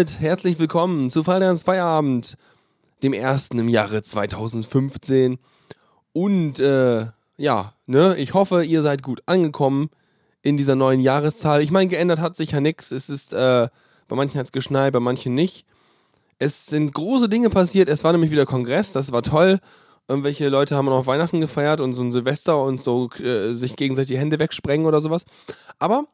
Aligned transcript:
Damit 0.00 0.18
herzlich 0.18 0.58
willkommen 0.58 1.10
zu 1.10 1.22
Fallderns 1.22 1.62
Feierabend, 1.62 2.38
dem 3.02 3.12
ersten 3.12 3.58
im 3.58 3.68
Jahre 3.68 4.02
2015. 4.02 5.38
Und 6.14 6.58
äh, 6.58 7.08
ja, 7.36 7.74
ne, 7.84 8.16
ich 8.16 8.32
hoffe, 8.32 8.64
ihr 8.64 8.80
seid 8.80 9.02
gut 9.02 9.22
angekommen 9.26 9.90
in 10.40 10.56
dieser 10.56 10.74
neuen 10.74 11.00
Jahreszahl. 11.00 11.60
Ich 11.60 11.70
meine, 11.70 11.90
geändert 11.90 12.18
hat 12.18 12.34
sich 12.34 12.52
ja 12.52 12.62
nichts. 12.62 12.92
Es 12.92 13.10
ist, 13.10 13.34
äh, 13.34 13.68
bei 14.08 14.16
manchen 14.16 14.38
hat 14.38 14.46
es 14.46 14.52
geschneit, 14.52 14.94
bei 14.94 15.00
manchen 15.00 15.34
nicht. 15.34 15.66
Es 16.38 16.64
sind 16.64 16.94
große 16.94 17.28
Dinge 17.28 17.50
passiert. 17.50 17.90
Es 17.90 18.02
war 18.02 18.12
nämlich 18.12 18.30
wieder 18.30 18.46
Kongress, 18.46 18.94
das 18.94 19.12
war 19.12 19.22
toll. 19.22 19.58
Irgendwelche 20.08 20.48
Leute 20.48 20.76
haben 20.76 20.86
noch 20.86 21.06
Weihnachten 21.06 21.42
gefeiert 21.42 21.82
und 21.82 21.92
so 21.92 22.00
ein 22.00 22.10
Silvester 22.10 22.62
und 22.62 22.80
so 22.80 23.10
äh, 23.18 23.52
sich 23.52 23.76
gegenseitig 23.76 24.16
die 24.16 24.18
Hände 24.18 24.38
wegsprengen 24.38 24.86
oder 24.86 25.02
sowas. 25.02 25.26
Aber, 25.78 26.06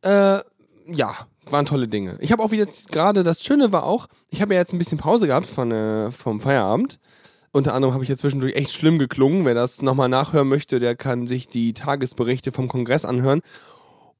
äh, 0.00 0.40
ja, 0.86 1.16
waren 1.50 1.66
tolle 1.66 1.88
Dinge. 1.88 2.16
Ich 2.20 2.32
habe 2.32 2.42
auch 2.42 2.50
wieder 2.50 2.66
gerade, 2.90 3.22
das 3.22 3.42
Schöne 3.42 3.72
war 3.72 3.84
auch, 3.84 4.08
ich 4.30 4.42
habe 4.42 4.54
ja 4.54 4.60
jetzt 4.60 4.72
ein 4.72 4.78
bisschen 4.78 4.98
Pause 4.98 5.26
gehabt 5.26 5.46
von, 5.46 5.70
äh, 5.70 6.10
vom 6.10 6.40
Feierabend. 6.40 6.98
Unter 7.52 7.72
anderem 7.72 7.94
habe 7.94 8.04
ich 8.04 8.10
ja 8.10 8.16
zwischendurch 8.16 8.54
echt 8.54 8.72
schlimm 8.72 8.98
geklungen. 8.98 9.44
Wer 9.44 9.54
das 9.54 9.80
nochmal 9.80 10.08
nachhören 10.08 10.48
möchte, 10.48 10.78
der 10.78 10.94
kann 10.94 11.26
sich 11.26 11.48
die 11.48 11.72
Tagesberichte 11.72 12.52
vom 12.52 12.68
Kongress 12.68 13.04
anhören. 13.04 13.40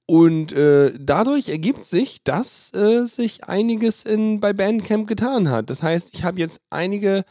Und 0.06 0.52
äh, 0.52 0.93
dadurch 0.99 1.49
ergibt 1.49 1.84
sich, 1.84 2.23
dass 2.23 2.73
äh, 2.73 3.05
sich 3.05 3.44
einiges 3.44 4.05
in, 4.05 4.40
bei 4.40 4.52
Bandcamp 4.52 5.08
getan 5.08 5.50
hat. 5.50 5.69
Das 5.69 5.82
heißt, 5.82 6.14
ich 6.14 6.25
habe 6.25 6.38
jetzt 6.38 6.61
einige 6.70 7.25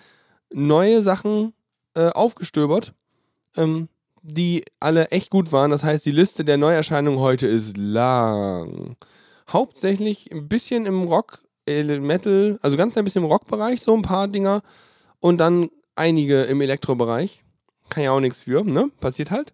neue 0.53 1.01
Sachen 1.01 1.53
äh, 1.95 2.09
aufgestöbert, 2.09 2.93
ähm, 3.55 3.87
die 4.21 4.63
alle 4.79 5.07
echt 5.07 5.29
gut 5.29 5.53
waren. 5.53 5.71
Das 5.71 5.83
heißt, 5.83 6.05
die 6.05 6.11
Liste 6.11 6.43
der 6.43 6.57
Neuerscheinungen 6.57 7.19
heute 7.19 7.47
ist 7.47 7.77
lang. 7.77 8.97
Hauptsächlich 9.49 10.31
ein 10.31 10.47
bisschen 10.47 10.85
im 10.85 11.03
Rock, 11.03 11.43
äh, 11.67 11.83
Metal, 11.99 12.59
also 12.61 12.77
ganz 12.77 12.97
ein 12.97 13.03
bisschen 13.03 13.23
im 13.23 13.29
Rockbereich, 13.29 13.81
so 13.81 13.95
ein 13.95 14.01
paar 14.01 14.27
Dinger. 14.27 14.61
Und 15.19 15.37
dann 15.37 15.69
einige 15.95 16.43
im 16.43 16.61
Elektrobereich. 16.61 17.43
Kann 17.89 18.03
ja 18.03 18.11
auch 18.11 18.19
nichts 18.19 18.41
für, 18.41 18.63
ne? 18.63 18.89
Passiert 18.99 19.31
halt. 19.31 19.53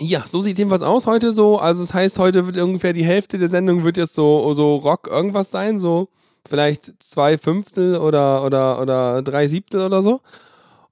Ja, 0.00 0.24
so 0.26 0.40
sieht 0.40 0.58
jedenfalls 0.58 0.82
aus 0.82 1.06
heute 1.06 1.32
so. 1.32 1.58
Also 1.58 1.82
das 1.82 1.92
heißt, 1.92 2.18
heute 2.18 2.46
wird 2.46 2.56
ungefähr 2.58 2.92
die 2.92 3.04
Hälfte 3.04 3.36
der 3.36 3.48
Sendung 3.48 3.84
wird 3.84 3.96
jetzt 3.96 4.14
so, 4.14 4.54
so 4.54 4.76
Rock 4.76 5.08
irgendwas 5.08 5.50
sein, 5.50 5.80
so 5.80 6.08
vielleicht 6.48 6.94
zwei 7.00 7.36
Fünftel 7.36 7.96
oder, 7.96 8.44
oder, 8.44 8.80
oder 8.80 9.22
drei 9.22 9.48
Siebtel 9.48 9.84
oder 9.84 10.02
so. 10.02 10.20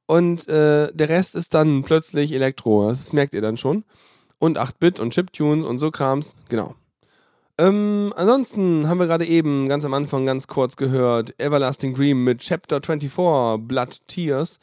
Und 0.06 0.48
äh, 0.48 0.92
der 0.92 1.08
Rest 1.08 1.34
ist 1.36 1.54
dann 1.54 1.82
plötzlich 1.84 2.32
Elektro. 2.32 2.88
Das 2.88 3.12
merkt 3.12 3.34
ihr 3.34 3.42
dann 3.42 3.56
schon. 3.56 3.84
Und 4.38 4.58
8-Bit 4.58 5.00
und 5.00 5.12
Chiptunes 5.12 5.64
und 5.64 5.78
so 5.78 5.90
Krams. 5.90 6.36
Genau. 6.48 6.74
Ähm, 7.58 8.12
ansonsten 8.16 8.86
haben 8.86 8.98
wir 8.98 9.06
gerade 9.06 9.24
eben 9.24 9.68
ganz 9.68 9.84
am 9.84 9.94
Anfang 9.94 10.26
ganz 10.26 10.46
kurz 10.46 10.76
gehört 10.76 11.34
Everlasting 11.40 11.94
Dream 11.94 12.22
mit 12.22 12.40
Chapter 12.40 12.82
24, 12.82 13.66
Blood 13.66 14.00
Tears. 14.08 14.58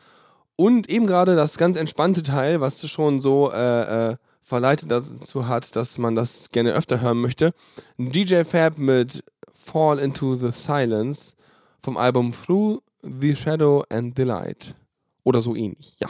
Und 0.55 0.89
eben 0.89 1.07
gerade 1.07 1.35
das 1.35 1.57
ganz 1.57 1.77
entspannte 1.77 2.21
Teil, 2.21 2.61
was 2.61 2.87
schon 2.87 3.19
so 3.19 3.51
äh, 3.51 4.11
äh, 4.11 4.15
verleitet 4.43 4.91
dazu 4.91 5.47
hat, 5.47 5.75
dass 5.75 5.97
man 5.97 6.13
das 6.15 6.51
gerne 6.51 6.73
öfter 6.73 7.01
hören 7.01 7.21
möchte. 7.21 7.53
DJ 7.97 8.43
Fab 8.43 8.77
mit 8.77 9.23
Fall 9.51 9.97
into 9.97 10.35
the 10.35 10.51
Silence 10.51 11.33
vom 11.81 11.97
Album 11.97 12.31
Through 12.31 12.81
the 13.01 13.35
Shadow 13.35 13.83
and 13.89 14.15
the 14.15 14.23
Light. 14.23 14.75
Oder 15.23 15.41
so 15.41 15.55
ähnlich, 15.55 15.95
ja. 15.99 16.09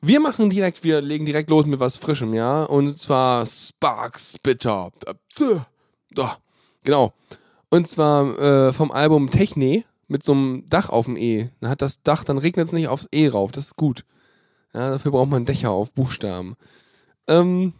Wir 0.00 0.20
machen 0.20 0.50
direkt, 0.50 0.84
wir 0.84 1.00
legen 1.00 1.26
direkt 1.26 1.50
los 1.50 1.66
mit 1.66 1.80
was 1.80 1.96
Frischem, 1.96 2.34
ja. 2.34 2.64
Und 2.64 2.98
zwar 2.98 3.46
Sparks 3.46 4.36
Bitter. 6.08 6.38
Genau. 6.84 7.12
Und 7.70 7.88
zwar 7.88 8.38
äh, 8.38 8.72
vom 8.72 8.90
Album 8.90 9.30
Techne 9.30 9.84
mit 10.06 10.22
so 10.22 10.32
einem 10.32 10.64
Dach 10.68 10.90
auf 10.90 11.04
dem 11.04 11.16
E. 11.16 11.50
Dann 11.60 11.70
hat 11.70 11.82
das 11.82 12.02
Dach, 12.02 12.24
dann 12.24 12.38
regnet 12.38 12.66
es 12.66 12.72
nicht 12.72 12.88
aufs 12.88 13.08
E 13.12 13.28
rauf. 13.28 13.52
Das 13.52 13.66
ist 13.66 13.76
gut. 13.76 14.04
Ja, 14.74 14.90
dafür 14.90 15.12
braucht 15.12 15.30
man 15.30 15.44
Dächer 15.44 15.70
auf 15.70 15.92
Buchstaben. 15.92 16.56
Ähm, 17.26 17.74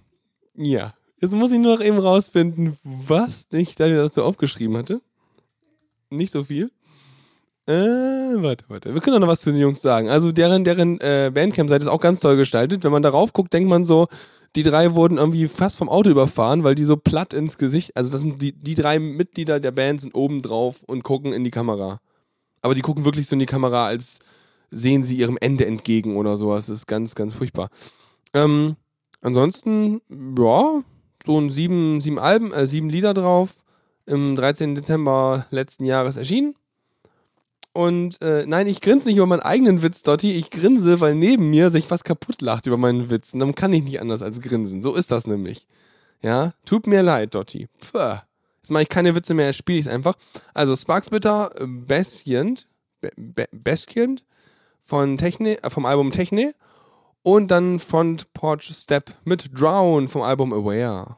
ja. 0.54 0.94
Jetzt 1.20 1.32
muss 1.32 1.50
ich 1.50 1.58
nur 1.58 1.76
noch 1.76 1.84
eben 1.84 1.98
rausfinden, 1.98 2.76
was 2.84 3.48
ich 3.52 3.74
da 3.74 3.88
dazu 3.88 4.22
aufgeschrieben 4.22 4.76
hatte. 4.76 5.00
Nicht 6.10 6.32
so 6.32 6.44
viel. 6.44 6.70
Äh, 7.66 7.72
warte, 7.72 8.64
warte. 8.68 8.94
Wir 8.94 9.00
können 9.00 9.14
doch 9.14 9.26
noch 9.26 9.32
was 9.32 9.40
zu 9.40 9.50
den 9.50 9.60
Jungs 9.60 9.82
sagen. 9.82 10.08
Also 10.08 10.32
deren, 10.32 10.64
deren 10.64 11.00
äh, 11.00 11.30
Bandcamp-Seite 11.34 11.84
ist 11.84 11.90
auch 11.90 12.00
ganz 12.00 12.20
toll 12.20 12.36
gestaltet. 12.36 12.84
Wenn 12.84 12.92
man 12.92 13.02
darauf 13.02 13.32
guckt, 13.32 13.52
denkt 13.52 13.68
man 13.68 13.84
so, 13.84 14.06
die 14.56 14.62
drei 14.62 14.94
wurden 14.94 15.18
irgendwie 15.18 15.48
fast 15.48 15.78
vom 15.78 15.88
Auto 15.88 16.10
überfahren, 16.10 16.64
weil 16.64 16.74
die 16.74 16.84
so 16.84 16.96
platt 16.96 17.34
ins 17.34 17.58
Gesicht, 17.58 17.96
also 17.96 18.10
das 18.10 18.22
sind 18.22 18.40
die, 18.42 18.52
die 18.52 18.74
drei 18.74 18.98
Mitglieder 18.98 19.60
der 19.60 19.72
Band 19.72 20.00
sind 20.00 20.14
oben 20.14 20.42
drauf 20.42 20.82
und 20.86 21.04
gucken 21.04 21.32
in 21.32 21.44
die 21.44 21.50
Kamera. 21.50 22.00
Aber 22.62 22.74
die 22.74 22.80
gucken 22.80 23.04
wirklich 23.04 23.26
so 23.26 23.34
in 23.34 23.40
die 23.40 23.46
Kamera, 23.46 23.86
als 23.86 24.18
sehen 24.70 25.02
sie 25.02 25.16
ihrem 25.16 25.38
Ende 25.40 25.66
entgegen 25.66 26.16
oder 26.16 26.36
sowas. 26.36 26.66
Das 26.66 26.78
ist 26.78 26.86
ganz, 26.86 27.14
ganz 27.14 27.34
furchtbar. 27.34 27.70
Ähm, 28.34 28.76
ansonsten, 29.20 30.00
ja, 30.38 30.82
so 31.24 31.40
ein 31.40 31.50
sieben, 31.50 32.00
sieben 32.00 32.18
Alben, 32.18 32.52
äh, 32.52 32.66
sieben 32.66 32.90
Lieder 32.90 33.14
drauf. 33.14 33.56
Im 34.06 34.36
13. 34.36 34.74
Dezember 34.74 35.46
letzten 35.50 35.84
Jahres 35.84 36.16
erschienen. 36.16 36.54
Und 37.78 38.20
äh, 38.22 38.44
nein, 38.44 38.66
ich 38.66 38.80
grinse 38.80 39.06
nicht 39.06 39.18
über 39.18 39.26
meinen 39.26 39.38
eigenen 39.38 39.82
Witz, 39.82 40.02
Dotti. 40.02 40.32
Ich 40.32 40.50
grinse, 40.50 40.98
weil 40.98 41.14
neben 41.14 41.48
mir 41.48 41.70
sich 41.70 41.88
was 41.92 42.02
kaputt 42.02 42.42
lacht 42.42 42.66
über 42.66 42.76
meinen 42.76 43.08
Witz. 43.08 43.34
Und 43.34 43.38
dann 43.38 43.54
kann 43.54 43.72
ich 43.72 43.84
nicht 43.84 44.00
anders 44.00 44.20
als 44.20 44.40
grinsen. 44.40 44.82
So 44.82 44.96
ist 44.96 45.12
das 45.12 45.28
nämlich. 45.28 45.68
Ja, 46.20 46.54
tut 46.64 46.88
mir 46.88 47.04
leid, 47.04 47.36
Dotti. 47.36 47.68
Puh. 47.78 48.16
Jetzt 48.56 48.72
mache 48.72 48.82
ich 48.82 48.88
keine 48.88 49.14
Witze 49.14 49.32
mehr, 49.32 49.52
spiele 49.52 49.78
ich 49.78 49.86
es 49.86 49.92
einfach. 49.92 50.16
Also 50.54 50.74
Sparks 50.74 51.10
Bitter, 51.10 51.52
Beskient, 51.60 52.66
Beskient 53.52 54.24
von 54.82 55.16
Techne, 55.16 55.62
äh, 55.62 55.70
vom 55.70 55.86
Album 55.86 56.10
Techne 56.10 56.56
und 57.22 57.52
dann 57.52 57.78
Front 57.78 58.32
Porch 58.32 58.72
Step 58.74 59.14
mit 59.22 59.56
Drown 59.56 60.08
vom 60.08 60.22
Album 60.22 60.52
Aware. 60.52 61.16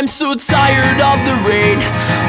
I'm 0.00 0.08
so 0.08 0.32
tired 0.34 0.96
of 0.96 1.20
the 1.28 1.36
rain 1.44 1.76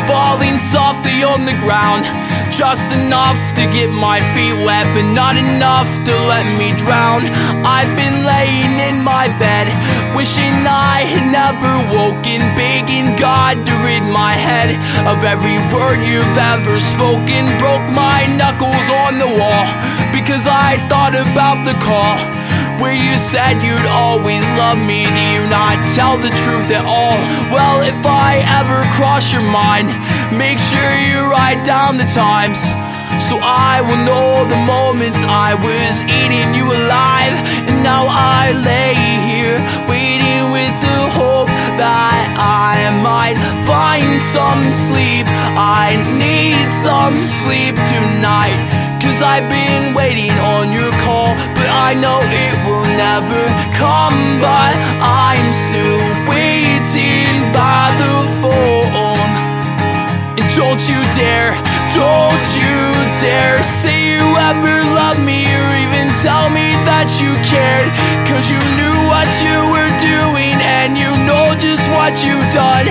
falling 0.04 0.60
softly 0.60 1.24
on 1.24 1.48
the 1.48 1.56
ground. 1.64 2.04
Just 2.52 2.92
enough 2.92 3.40
to 3.56 3.64
get 3.72 3.88
my 3.88 4.20
feet 4.36 4.60
wet, 4.68 4.84
but 4.92 5.08
not 5.16 5.40
enough 5.40 5.88
to 6.04 6.12
let 6.28 6.44
me 6.60 6.76
drown. 6.76 7.24
I've 7.64 7.96
been 7.96 8.28
laying 8.28 8.76
in 8.92 9.00
my 9.00 9.32
bed, 9.40 9.72
wishing 10.12 10.52
I 10.68 11.08
had 11.08 11.32
never 11.32 11.72
woken, 11.96 12.44
begging 12.60 13.16
God 13.16 13.64
to 13.64 13.74
rid 13.88 14.04
my 14.04 14.36
head 14.36 14.76
of 15.08 15.24
every 15.24 15.56
word 15.72 16.04
you've 16.04 16.38
ever 16.52 16.76
spoken. 16.76 17.48
Broke 17.56 17.88
my 17.96 18.28
knuckles 18.36 18.88
on 19.08 19.16
the 19.16 19.32
wall 19.32 19.66
because 20.12 20.44
I 20.44 20.76
thought 20.92 21.16
about 21.16 21.64
the 21.64 21.80
call 21.80 22.41
where 22.82 22.98
you 22.98 23.16
said 23.18 23.62
you'd 23.62 23.86
always 23.86 24.42
love 24.58 24.78
me. 24.82 25.06
Do 25.06 25.24
you 25.38 25.46
not 25.54 25.78
tell 25.94 26.18
the 26.18 26.34
truth 26.44 26.74
at 26.74 26.82
all? 26.82 27.16
Well, 27.54 27.86
if 27.86 28.02
I 28.04 28.42
ever 28.60 28.82
cross 28.98 29.32
your 29.32 29.46
mind, 29.46 29.94
make 30.34 30.58
sure 30.58 30.92
you 31.06 31.30
write 31.30 31.62
down 31.64 32.02
the 32.02 32.10
times. 32.10 32.60
So 33.30 33.38
I 33.38 33.86
will 33.86 34.02
know 34.02 34.44
the 34.50 34.62
moments 34.66 35.22
I 35.24 35.54
was 35.54 35.94
eating 36.10 36.58
you 36.58 36.66
alive. 36.66 37.38
And 37.70 37.86
now 37.86 38.10
I 38.10 38.52
lay 38.66 38.98
here 39.30 39.56
waiting 39.86 40.50
with 40.50 40.74
the 40.82 41.02
hope 41.14 41.54
that 41.78 42.26
I 42.36 42.90
might 43.06 43.38
find 43.70 44.20
some 44.26 44.66
sleep. 44.74 45.30
I 45.54 45.94
need 46.18 46.58
some 46.82 47.14
sleep 47.14 47.78
tonight. 47.94 48.82
Cause 49.02 49.22
I've 49.22 49.50
been 49.50 49.94
waiting 49.94 50.32
on 50.56 50.72
your 50.72 50.92
call, 51.06 51.36
I 51.82 51.98
know 51.98 52.20
it 52.22 52.56
will 52.62 52.86
never 52.94 53.42
come. 53.74 54.20
But 54.38 54.74
I'm 55.02 55.48
still 55.66 56.02
waiting 56.30 57.34
by 57.50 57.90
the 57.98 58.16
phone. 58.42 59.32
And 60.38 60.46
don't 60.54 60.82
you 60.86 61.02
dare, 61.18 61.58
don't 61.98 62.48
you 62.54 62.78
dare 63.18 63.58
say 63.66 64.14
you 64.14 64.22
ever 64.50 64.76
loved 64.94 65.26
me 65.26 65.42
or 65.50 65.70
even 65.82 66.06
tell 66.22 66.54
me 66.54 66.70
that 66.86 67.10
you 67.18 67.34
cared. 67.50 67.90
Cause 68.30 68.46
you 68.54 68.62
knew 68.78 68.98
what 69.10 69.30
you 69.42 69.58
were 69.74 69.92
doing 70.14 70.54
and 70.62 70.94
you 71.02 71.10
know 71.26 71.58
just 71.58 71.84
what 71.98 72.14
you've 72.22 72.50
done. 72.54 72.88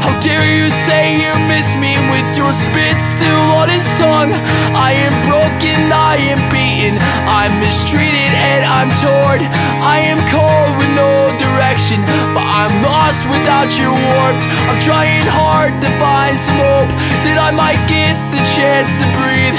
How 0.00 0.12
dare 0.20 0.48
you 0.48 0.70
say 0.70 1.20
you 1.20 1.32
miss 1.48 1.76
me 1.76 1.92
with 2.12 2.28
your 2.36 2.52
spit 2.52 2.96
still 2.96 3.46
on 3.60 3.68
his 3.68 3.86
tongue? 4.00 4.32
I 4.72 4.96
am 4.96 5.14
broken, 5.28 5.92
I 5.92 6.16
am 6.32 6.40
beaten, 6.48 6.96
I'm 7.28 7.52
mistreated 7.60 8.32
and 8.32 8.64
I'm 8.64 8.90
torn. 9.00 9.40
I 9.84 10.00
am 10.08 10.18
cold 10.32 10.72
with 10.80 10.92
no 10.96 11.12
direction, 11.36 12.00
but 12.32 12.44
I'm 12.44 12.72
lost 12.82 13.28
without 13.28 13.68
your 13.76 13.92
warmth. 13.92 14.44
I'm 14.68 14.80
trying 14.80 15.24
hard 15.28 15.72
to 15.84 15.88
find 16.00 16.36
some 16.36 16.60
hope 16.60 16.92
that 17.28 17.36
I 17.36 17.50
might 17.52 17.80
get 17.88 18.16
the 18.32 18.42
chance 18.56 18.96
to 19.00 19.06
breathe. 19.20 19.56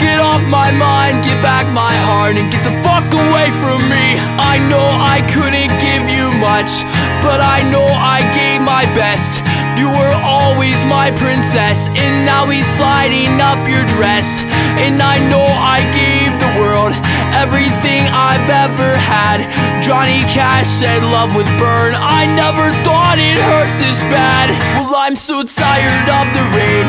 Get 0.00 0.18
off 0.18 0.42
my 0.50 0.66
mind, 0.76 1.22
get 1.22 1.38
back 1.40 1.64
my 1.70 1.94
heart, 2.08 2.34
and 2.34 2.50
get 2.50 2.64
the 2.66 2.74
fuck 2.82 3.06
away 3.06 3.48
from 3.54 3.78
me. 3.86 4.18
I 4.34 4.58
know 4.66 4.82
I 4.82 5.22
couldn't 5.30 5.70
give 5.78 6.04
you 6.10 6.26
much, 6.42 6.82
but 7.22 7.38
I 7.38 7.62
know 7.70 7.86
I 7.86 8.18
gave 8.34 8.60
my 8.66 8.82
best. 8.98 9.38
You 9.80 9.88
were 9.88 10.14
always 10.22 10.84
my 10.84 11.10
princess, 11.16 11.88
and 11.88 12.26
now 12.26 12.46
he's 12.46 12.66
sliding 12.66 13.40
up 13.40 13.58
your 13.66 13.84
dress. 13.96 14.44
And 14.78 15.00
I 15.00 15.16
know 15.32 15.44
I 15.44 15.80
gave 15.96 16.30
the 16.38 16.52
world 16.60 16.92
everything 17.34 18.04
I've 18.12 18.48
ever 18.48 18.92
had. 18.96 19.40
Johnny 19.82 20.20
Cash 20.36 20.68
said 20.68 21.02
love 21.02 21.34
would 21.34 21.50
burn. 21.58 21.96
I 21.96 22.28
never 22.36 22.70
thought 22.84 23.18
it 23.18 23.38
hurt 23.50 23.72
this 23.80 24.02
bad. 24.12 24.52
Well, 24.78 24.94
I'm 24.94 25.16
so 25.16 25.42
tired 25.42 26.06
of 26.06 26.26
the 26.36 26.44
rain 26.54 26.86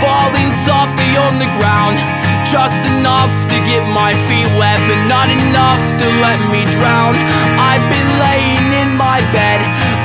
falling 0.00 0.52
softly 0.52 1.16
on 1.16 1.40
the 1.42 1.50
ground. 1.58 1.98
Just 2.44 2.80
enough 2.96 3.34
to 3.50 3.56
get 3.68 3.84
my 3.92 4.12
feet 4.28 4.48
wet, 4.56 4.80
but 4.88 5.00
not 5.10 5.28
enough 5.28 5.84
to 6.00 6.06
let 6.24 6.38
me 6.48 6.64
drown. 6.76 7.12
I've 7.60 7.84
been 7.92 8.10
laying 8.24 8.68
in 8.86 8.90
my 8.96 9.18
bed, 9.34 9.47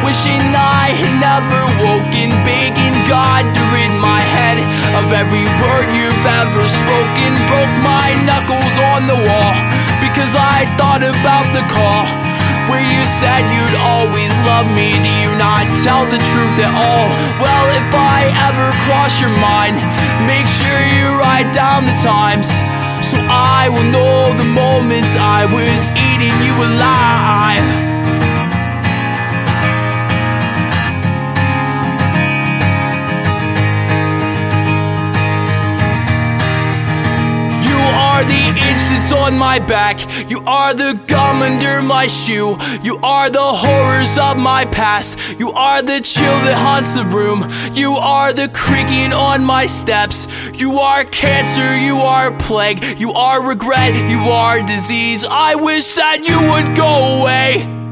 wishing 0.03 0.43
I 0.51 0.91
had 0.91 1.13
never 1.23 1.63
woken, 1.79 2.27
begging 2.43 2.95
God 3.07 3.47
to 3.47 3.61
rid 3.71 3.91
my 4.03 4.19
head 4.19 4.59
of 4.99 5.07
every 5.15 5.47
word 5.63 5.87
you've 5.95 6.25
ever 6.43 6.63
spoken. 6.67 7.31
Broke 7.47 7.75
my 7.81 8.11
knuckles 8.27 8.75
on 8.93 9.07
the 9.07 9.15
wall 9.15 9.55
because 10.03 10.35
I 10.35 10.67
thought 10.75 11.01
about 11.01 11.47
the 11.55 11.63
call. 11.71 12.03
Where 12.67 12.83
you 12.83 13.03
said 13.19 13.43
you'd 13.55 13.79
always 13.83 14.31
love 14.47 14.67
me, 14.75 14.91
do 14.91 15.11
you 15.23 15.31
not 15.39 15.67
tell 15.83 16.03
the 16.07 16.19
truth 16.31 16.55
at 16.59 16.71
all? 16.71 17.07
Well, 17.39 17.67
if 17.75 17.89
I 17.91 18.31
ever 18.47 18.71
cross 18.87 19.19
your 19.19 19.35
mind, 19.39 19.79
make 20.27 20.47
sure 20.47 20.79
you 20.99 21.15
write 21.19 21.51
down 21.51 21.83
the 21.83 21.95
times. 22.03 22.47
So 23.03 23.19
I 23.27 23.67
will 23.67 23.87
know 23.91 24.31
the 24.35 24.47
moments 24.55 25.15
I 25.19 25.43
was 25.47 25.81
eating 25.95 26.35
you 26.43 26.55
alive. 26.55 27.92
Are 38.13 38.23
the 38.25 38.45
itch 38.69 38.83
that's 38.91 39.11
on 39.11 39.35
my 39.35 39.57
back. 39.57 39.97
You 40.29 40.39
are 40.45 40.73
the 40.75 40.93
gum 41.07 41.41
under 41.41 41.81
my 41.81 42.05
shoe. 42.05 42.57
You 42.83 42.97
are 42.97 43.27
the 43.29 43.41
horrors 43.41 44.19
of 44.19 44.37
my 44.37 44.65
past. 44.65 45.39
You 45.39 45.51
are 45.53 45.81
the 45.81 45.99
chill 45.99 46.37
that 46.45 46.55
haunts 46.55 46.93
the 46.93 47.05
room. 47.05 47.49
You 47.73 47.93
are 47.93 48.31
the 48.31 48.49
creaking 48.49 49.13
on 49.13 49.43
my 49.43 49.65
steps. 49.65 50.27
You 50.53 50.77
are 50.77 51.03
cancer. 51.05 51.75
You 51.75 52.01
are 52.01 52.31
plague. 52.37 52.99
You 52.99 53.13
are 53.13 53.41
regret. 53.41 53.95
You 54.11 54.29
are 54.29 54.61
disease. 54.61 55.25
I 55.25 55.55
wish 55.55 55.93
that 55.93 56.19
you 56.29 56.37
would 56.51 56.77
go 56.77 57.19
away. 57.19 57.82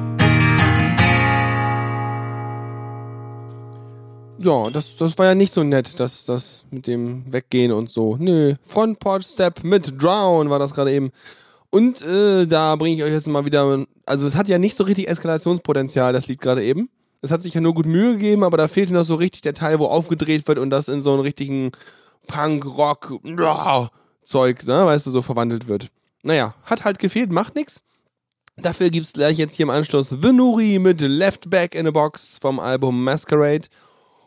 Ja, 4.44 4.70
das, 4.72 4.98
das 4.98 5.18
war 5.18 5.28
ja 5.28 5.36
nicht 5.36 5.54
so 5.54 5.64
nett, 5.64 6.00
dass 6.00 6.26
das 6.26 6.66
mit 6.72 6.88
dem 6.88 7.32
Weggehen 7.32 7.72
und 7.72 7.92
so. 7.92 8.18
Nö, 8.20 8.56
Frontport 8.64 9.24
Step 9.24 9.64
mit 9.64 10.02
Drown 10.02 10.50
war 10.50 10.58
das 10.58 10.74
gerade 10.74 10.92
eben. 10.92 11.12
Und 11.70 12.02
äh, 12.02 12.48
da 12.48 12.76
bringe 12.76 12.96
ich 12.96 13.04
euch 13.04 13.12
jetzt 13.12 13.28
mal 13.28 13.46
wieder. 13.46 13.86
Also, 14.06 14.26
es 14.26 14.36
hat 14.36 14.50
ja 14.50 14.58
nicht 14.58 14.76
so 14.76 14.84
richtig 14.84 15.08
Eskalationspotenzial, 15.08 16.12
das 16.12 16.28
Lied 16.28 16.42
gerade 16.42 16.64
eben. 16.64 16.90
Es 17.22 17.32
hat 17.32 17.44
sich 17.44 17.54
ja 17.54 17.62
nur 17.62 17.76
gut 17.76 17.86
Mühe 17.86 18.14
gegeben, 18.14 18.44
aber 18.44 18.58
da 18.58 18.68
fehlte 18.68 18.94
noch 18.94 19.04
so 19.04 19.16
richtig 19.16 19.42
der 19.42 19.54
Teil, 19.54 19.80
wo 19.80 19.86
aufgedreht 19.86 20.48
wird 20.48 20.58
und 20.58 20.72
das 20.72 20.88
in 20.88 21.02
so 21.02 21.14
einen 21.14 21.22
richtigen 21.22 21.72
Punk-Rock-Zeug, 22.28 24.66
ne, 24.66 24.86
weißt 24.86 25.06
du, 25.06 25.12
so 25.12 25.22
verwandelt 25.22 25.68
wird. 25.68 25.90
Naja, 26.24 26.56
hat 26.64 26.84
halt 26.84 26.98
gefehlt, 26.98 27.32
macht 27.32 27.54
nix. 27.56 27.84
Dafür 28.58 28.90
gibt's 28.90 29.14
gleich 29.14 29.38
jetzt 29.38 29.56
hier 29.56 29.64
im 29.64 29.70
Anschluss 29.70 30.10
The 30.10 30.34
Nuri 30.34 30.80
mit 30.80 31.02
Left 31.02 31.50
Back 31.50 31.76
in 31.76 31.88
a 31.88 31.92
Box 31.92 32.38
vom 32.42 32.60
Album 32.60 33.04
Masquerade. 33.04 33.68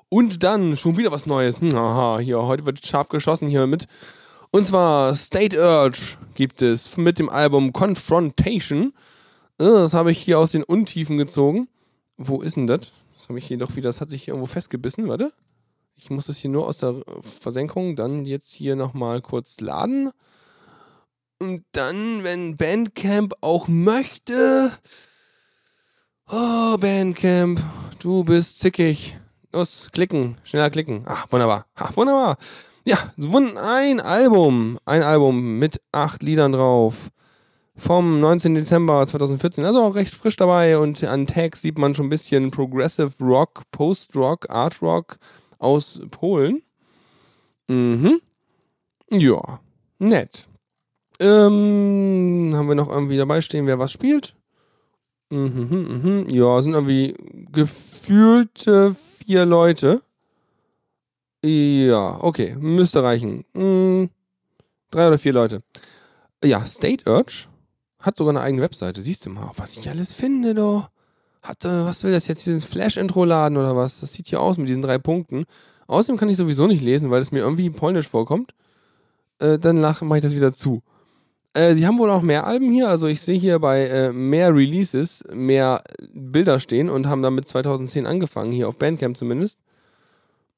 Und 0.08 0.42
dann 0.42 0.76
schon 0.76 0.96
wieder 0.96 1.10
was 1.10 1.26
Neues. 1.26 1.60
Hm, 1.60 1.74
Aha, 1.74 2.18
hier, 2.18 2.42
heute 2.42 2.66
wird 2.66 2.86
scharf 2.86 3.08
geschossen 3.08 3.48
hier 3.48 3.66
mit. 3.66 3.86
Und 4.50 4.64
zwar 4.64 5.14
State 5.14 5.58
Urge 5.58 6.16
gibt 6.34 6.62
es 6.62 6.96
mit 6.96 7.18
dem 7.18 7.28
Album 7.28 7.72
Confrontation. 7.72 8.92
Äh, 9.58 9.64
Das 9.64 9.94
habe 9.94 10.12
ich 10.12 10.18
hier 10.18 10.38
aus 10.38 10.52
den 10.52 10.62
Untiefen 10.62 11.18
gezogen. 11.18 11.68
Wo 12.16 12.40
ist 12.40 12.56
denn 12.56 12.66
das? 12.68 12.92
Das 13.16 13.28
habe 13.28 13.38
ich 13.38 13.46
hier 13.46 13.58
doch 13.58 13.74
wieder, 13.76 13.88
das 13.88 14.00
hat 14.00 14.10
sich 14.10 14.24
hier 14.24 14.34
irgendwo 14.34 14.46
festgebissen. 14.46 15.08
Warte. 15.08 15.32
Ich 15.96 16.10
muss 16.10 16.26
das 16.26 16.36
hier 16.38 16.50
nur 16.50 16.66
aus 16.66 16.78
der 16.78 17.02
Versenkung 17.20 17.96
dann 17.96 18.24
jetzt 18.24 18.52
hier 18.52 18.76
nochmal 18.76 19.22
kurz 19.22 19.60
laden. 19.60 20.10
Und 21.40 21.64
dann, 21.72 22.24
wenn 22.24 22.56
Bandcamp 22.56 23.34
auch 23.40 23.68
möchte. 23.68 24.72
Oh, 26.30 26.76
Bandcamp, 26.78 27.60
du 27.98 28.24
bist 28.24 28.58
zickig. 28.60 29.16
Los, 29.54 29.88
klicken, 29.92 30.36
schneller 30.42 30.68
klicken. 30.68 31.04
Ach, 31.06 31.26
wunderbar. 31.30 31.66
Ach, 31.76 31.96
wunderbar. 31.96 32.38
Ja, 32.84 32.98
ein 33.56 34.00
Album. 34.00 34.78
Ein 34.84 35.04
Album 35.04 35.60
mit 35.60 35.80
acht 35.92 36.24
Liedern 36.24 36.50
drauf. 36.50 37.10
Vom 37.76 38.18
19. 38.18 38.56
Dezember 38.56 39.06
2014. 39.06 39.64
Also 39.64 39.80
auch 39.80 39.94
recht 39.94 40.12
frisch 40.12 40.34
dabei. 40.34 40.76
Und 40.78 41.04
an 41.04 41.28
Tags 41.28 41.62
sieht 41.62 41.78
man 41.78 41.94
schon 41.94 42.06
ein 42.06 42.10
bisschen 42.10 42.50
Progressive 42.50 43.12
Rock, 43.20 43.62
Post-Rock, 43.70 44.50
Art 44.50 44.82
Rock 44.82 45.18
aus 45.58 46.00
Polen. 46.10 46.62
Mhm. 47.68 48.20
Ja, 49.10 49.60
nett. 50.00 50.48
Ähm, 51.20 52.52
haben 52.56 52.68
wir 52.68 52.74
noch 52.74 52.90
irgendwie 52.90 53.16
dabei 53.16 53.40
stehen, 53.40 53.68
wer 53.68 53.78
was 53.78 53.92
spielt? 53.92 54.34
Mhm, 55.30 55.68
mhm, 55.70 56.02
mhm. 56.02 56.28
Ja, 56.28 56.60
sind 56.60 56.74
irgendwie 56.74 57.14
gefühlte 57.52 58.94
vier 59.24 59.44
Leute. 59.46 60.02
Ja, 61.44 62.18
okay, 62.22 62.56
müsste 62.58 63.02
reichen. 63.02 63.44
Hm, 63.54 64.10
drei 64.90 65.08
oder 65.08 65.18
vier 65.18 65.32
Leute. 65.32 65.62
Ja, 66.42 66.64
State 66.66 67.10
Urge 67.10 67.46
hat 67.98 68.16
sogar 68.16 68.32
eine 68.32 68.40
eigene 68.40 68.62
Webseite. 68.62 69.02
Siehst 69.02 69.26
du 69.26 69.30
mal, 69.30 69.50
was 69.56 69.76
ich 69.76 69.88
alles 69.88 70.12
finde, 70.12 70.54
doch. 70.54 70.88
Hat, 71.42 71.64
äh, 71.64 71.84
was 71.84 72.02
will 72.04 72.12
das 72.12 72.26
jetzt 72.26 72.42
hier 72.42 72.54
ins 72.54 72.64
Flash-Intro 72.64 73.24
laden 73.24 73.58
oder 73.58 73.76
was? 73.76 74.00
Das 74.00 74.12
sieht 74.12 74.28
hier 74.28 74.40
aus 74.40 74.56
mit 74.56 74.68
diesen 74.68 74.82
drei 74.82 74.98
Punkten. 74.98 75.44
Außerdem 75.86 76.16
kann 76.16 76.30
ich 76.30 76.38
sowieso 76.38 76.66
nicht 76.66 76.82
lesen, 76.82 77.10
weil 77.10 77.20
es 77.20 77.32
mir 77.32 77.40
irgendwie 77.40 77.68
polnisch 77.68 78.08
vorkommt. 78.08 78.54
Äh, 79.38 79.58
dann 79.58 79.80
mache 79.80 80.16
ich 80.16 80.22
das 80.22 80.34
wieder 80.34 80.52
zu. 80.52 80.82
Äh, 81.54 81.74
sie 81.74 81.86
haben 81.86 81.98
wohl 81.98 82.10
auch 82.10 82.22
mehr 82.22 82.46
Alben 82.46 82.70
hier. 82.72 82.88
Also 82.88 83.06
ich 83.06 83.20
sehe 83.20 83.38
hier 83.38 83.58
bei 83.60 83.86
äh, 83.86 84.12
mehr 84.12 84.54
Releases 84.54 85.24
mehr 85.32 85.82
Bilder 86.12 86.58
stehen 86.58 86.90
und 86.90 87.06
haben 87.06 87.22
damit 87.22 87.48
2010 87.48 88.06
angefangen, 88.06 88.52
hier 88.52 88.68
auf 88.68 88.76
Bandcamp 88.76 89.16
zumindest. 89.16 89.60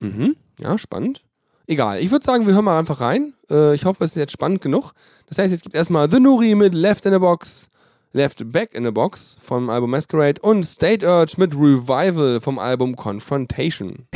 Mhm, 0.01 0.37
ja, 0.61 0.79
spannend. 0.79 1.23
Egal, 1.67 2.01
ich 2.01 2.11
würde 2.11 2.25
sagen, 2.25 2.47
wir 2.47 2.55
hören 2.55 2.65
mal 2.65 2.79
einfach 2.79 3.01
rein. 3.01 3.35
Äh, 3.51 3.75
ich 3.75 3.85
hoffe, 3.85 4.05
es 4.05 4.13
ist 4.13 4.17
jetzt 4.17 4.33
spannend 4.33 4.61
genug. 4.61 4.93
Das 5.29 5.39
heißt, 5.39 5.51
jetzt 5.51 5.63
gibt 5.63 5.75
erstmal 5.75 6.11
The 6.11 6.21
Nuri 6.21 6.55
mit 6.55 6.75
Left 6.75 7.05
in 7.07 7.15
a 7.15 7.19
Box, 7.19 7.69
Left 8.13 8.51
Back 8.51 8.75
in 8.75 8.87
a 8.87 8.91
Box 8.91 9.37
vom 9.41 9.69
Album 9.69 9.91
Masquerade 9.91 10.41
und 10.41 10.65
State 10.65 11.07
Urge 11.07 11.35
mit 11.39 11.55
Revival 11.55 12.41
vom 12.41 12.59
Album 12.59 12.95
Confrontation. 12.95 14.07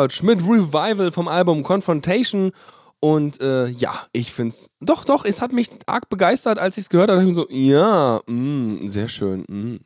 Urge 0.00 0.20
mit 0.22 0.40
Revival 0.40 1.12
vom 1.12 1.28
Album 1.28 1.62
Confrontation. 1.62 2.52
Und 3.00 3.40
äh, 3.40 3.68
ja, 3.68 4.06
ich 4.12 4.32
find's. 4.32 4.70
Doch, 4.80 5.04
doch, 5.04 5.24
es 5.24 5.40
hat 5.40 5.52
mich 5.52 5.70
arg 5.86 6.08
begeistert, 6.08 6.58
als 6.58 6.76
ich 6.76 6.84
es 6.84 6.90
gehört 6.90 7.10
habe. 7.10 7.22
Ich 7.24 7.34
so, 7.34 7.46
ja, 7.50 8.20
mh, 8.26 8.88
sehr 8.88 9.08
schön. 9.08 9.44
Mh. 9.48 9.78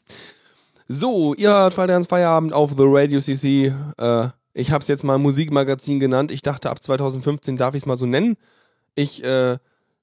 So, 0.88 1.34
ihr 1.34 1.50
hört 1.50 1.74
Freitags 1.74 2.06
Feierabend 2.06 2.52
auf 2.52 2.72
The 2.76 2.84
Radio 2.84 3.20
CC. 3.20 3.72
Äh, 3.98 4.28
ich 4.52 4.70
es 4.70 4.88
jetzt 4.88 5.04
mal 5.04 5.18
Musikmagazin 5.18 6.00
genannt. 6.00 6.30
Ich 6.30 6.42
dachte, 6.42 6.70
ab 6.70 6.82
2015 6.82 7.56
darf 7.56 7.74
ich 7.74 7.82
es 7.82 7.86
mal 7.86 7.96
so 7.96 8.06
nennen. 8.06 8.36
Ich, 8.94 9.24
äh, 9.24 9.58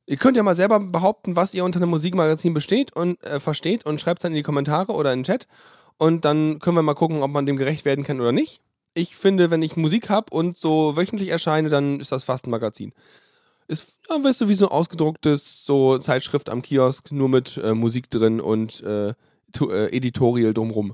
ihr 0.05 0.17
könnt 0.17 0.35
ja 0.35 0.43
mal 0.43 0.55
selber 0.55 0.79
behaupten, 0.79 1.35
was 1.35 1.53
ihr 1.53 1.63
unter 1.63 1.79
einem 1.79 1.89
Musikmagazin 1.89 2.53
besteht 2.53 2.93
und 2.93 3.21
äh, 3.23 3.39
versteht 3.39 3.85
und 3.85 4.01
schreibt 4.01 4.19
es 4.19 4.23
dann 4.23 4.31
in 4.31 4.37
die 4.37 4.43
Kommentare 4.43 4.93
oder 4.93 5.13
in 5.13 5.19
den 5.19 5.25
Chat. 5.25 5.47
Und 5.97 6.25
dann 6.25 6.59
können 6.59 6.77
wir 6.77 6.81
mal 6.81 6.95
gucken, 6.95 7.21
ob 7.23 7.31
man 7.31 7.45
dem 7.45 7.57
gerecht 7.57 7.85
werden 7.85 8.03
kann 8.03 8.19
oder 8.19 8.31
nicht 8.31 8.61
ich 8.93 9.15
finde, 9.15 9.51
wenn 9.51 9.61
ich 9.61 9.77
Musik 9.77 10.09
habe 10.09 10.27
und 10.31 10.57
so 10.57 10.95
wöchentlich 10.95 11.29
erscheine, 11.29 11.69
dann 11.69 11.99
ist 11.99 12.11
das 12.11 12.23
fast 12.23 12.47
ein 12.47 12.51
Magazin. 12.51 12.93
Ist, 13.67 13.87
ja, 14.09 14.21
weißt 14.21 14.41
du, 14.41 14.49
wie 14.49 14.55
so 14.55 14.67
ein 14.67 14.71
ausgedrucktes 14.71 15.65
so 15.65 15.97
Zeitschrift 15.97 16.49
am 16.49 16.61
Kiosk, 16.61 17.11
nur 17.11 17.29
mit 17.29 17.57
äh, 17.57 17.73
Musik 17.73 18.09
drin 18.09 18.41
und 18.41 18.81
äh, 18.83 19.09
äh, 19.09 19.95
Editorial 19.95 20.53
drumrum. 20.53 20.93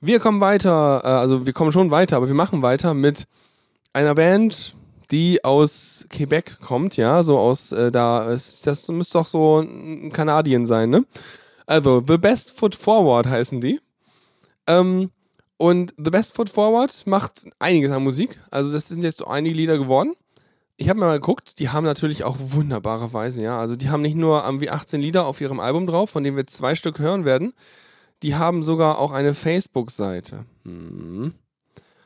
Wir 0.00 0.20
kommen 0.20 0.40
weiter, 0.40 1.02
äh, 1.04 1.08
also 1.08 1.46
wir 1.46 1.52
kommen 1.52 1.72
schon 1.72 1.90
weiter, 1.90 2.16
aber 2.16 2.28
wir 2.28 2.34
machen 2.34 2.62
weiter 2.62 2.94
mit 2.94 3.26
einer 3.92 4.14
Band, 4.14 4.74
die 5.10 5.44
aus 5.44 6.06
Quebec 6.10 6.60
kommt, 6.60 6.96
ja, 6.96 7.22
so 7.22 7.38
aus 7.38 7.72
äh, 7.72 7.92
da, 7.92 8.28
das 8.30 8.88
müsste 8.88 9.18
doch 9.18 9.26
so 9.26 9.60
ein 9.60 10.10
Kanadien 10.12 10.66
sein, 10.66 10.90
ne? 10.90 11.04
Also, 11.66 12.02
The 12.06 12.18
Best 12.18 12.52
Foot 12.52 12.74
Forward 12.74 13.26
heißen 13.26 13.60
die. 13.60 13.80
Ähm, 14.66 15.10
und 15.56 15.94
The 15.96 16.10
Best 16.10 16.34
Foot 16.34 16.50
Forward 16.50 17.06
macht 17.06 17.46
einiges 17.58 17.92
an 17.92 18.02
Musik. 18.02 18.40
Also, 18.50 18.72
das 18.72 18.88
sind 18.88 19.02
jetzt 19.02 19.18
so 19.18 19.26
einige 19.26 19.54
Lieder 19.54 19.78
geworden. 19.78 20.14
Ich 20.76 20.88
habe 20.88 20.98
mir 20.98 21.06
mal 21.06 21.20
geguckt, 21.20 21.60
die 21.60 21.68
haben 21.68 21.84
natürlich 21.84 22.24
auch 22.24 22.36
wunderbare 22.38 23.12
Weise, 23.12 23.42
ja. 23.42 23.58
Also, 23.58 23.76
die 23.76 23.88
haben 23.90 24.02
nicht 24.02 24.16
nur 24.16 24.44
irgendwie 24.44 24.70
18 24.70 25.00
Lieder 25.00 25.26
auf 25.26 25.40
ihrem 25.40 25.60
Album 25.60 25.86
drauf, 25.86 26.10
von 26.10 26.24
denen 26.24 26.36
wir 26.36 26.46
zwei 26.46 26.74
Stück 26.74 26.98
hören 26.98 27.24
werden. 27.24 27.52
Die 28.22 28.34
haben 28.34 28.62
sogar 28.64 28.98
auch 28.98 29.12
eine 29.12 29.34
Facebook-Seite. 29.34 30.44
Hm. 30.64 31.34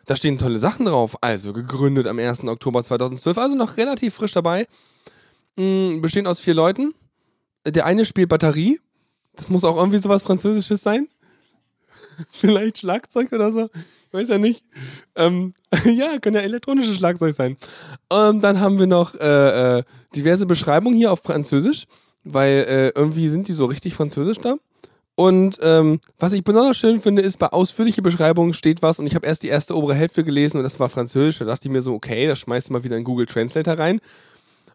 Da 0.04 0.16
stehen 0.16 0.38
tolle 0.38 0.58
Sachen 0.58 0.87
drauf. 0.87 1.16
Also, 1.22 1.52
gegründet 1.52 2.06
am 2.06 2.18
1. 2.18 2.44
Oktober 2.44 2.84
2012, 2.84 3.38
also 3.38 3.56
noch 3.56 3.76
relativ 3.76 4.14
frisch 4.14 4.32
dabei. 4.32 4.66
Hm, 5.58 6.00
bestehen 6.00 6.26
aus 6.26 6.40
vier 6.40 6.54
Leuten. 6.54 6.94
Der 7.66 7.87
eine 7.87 8.04
spielt 8.04 8.28
Batterie. 8.28 8.80
Das 9.34 9.48
muss 9.48 9.64
auch 9.64 9.76
irgendwie 9.76 9.98
sowas 9.98 10.22
Französisches 10.22 10.82
sein. 10.82 11.08
Vielleicht 12.31 12.78
Schlagzeug 12.78 13.33
oder 13.33 13.52
so. 13.52 13.68
Ich 14.09 14.14
weiß 14.14 14.28
ja 14.28 14.38
nicht. 14.38 14.64
Ähm, 15.16 15.54
ja, 15.85 16.18
können 16.18 16.37
ja 16.37 16.42
elektronische 16.42 16.94
Schlagzeug 16.94 17.35
sein. 17.35 17.57
Und 18.09 18.40
dann 18.40 18.61
haben 18.61 18.78
wir 18.78 18.87
noch 18.87 19.14
äh, 19.14 19.78
äh, 19.78 19.83
diverse 20.14 20.46
Beschreibungen 20.46 20.96
hier 20.96 21.12
auf 21.12 21.20
Französisch, 21.22 21.85
weil 22.24 22.64
äh, 22.68 22.88
irgendwie 22.98 23.28
sind 23.28 23.48
die 23.48 23.52
so 23.52 23.66
richtig 23.66 23.94
französisch 23.94 24.38
da. 24.38 24.57
Und 25.14 25.59
ähm, 25.62 25.98
was 26.20 26.33
ich 26.33 26.44
besonders 26.44 26.76
schön 26.76 27.00
finde, 27.00 27.22
ist, 27.22 27.40
bei 27.40 27.48
ausführliche 27.48 28.02
Beschreibungen 28.02 28.54
steht 28.54 28.83
was 28.83 29.00
und 29.00 29.07
ich 29.09 29.16
habe 29.16 29.26
erst 29.26 29.42
die 29.42 29.48
erste 29.48 29.76
obere 29.76 29.94
Hälfte 29.94 30.22
gelesen 30.22 30.59
und 30.59 30.62
das 30.62 30.78
war 30.78 30.88
Französisch. 30.88 31.40
Da 31.40 31.44
dachte 31.44 31.66
ich 31.66 31.72
mir 31.72 31.81
so, 31.81 31.92
okay, 31.92 32.28
das 32.28 32.38
schmeißt 32.38 32.68
du 32.68 32.72
mal 32.72 32.85
wieder 32.85 32.96
in 32.96 33.02
Google 33.02 33.26
Translator 33.26 33.74
rein. 33.74 34.00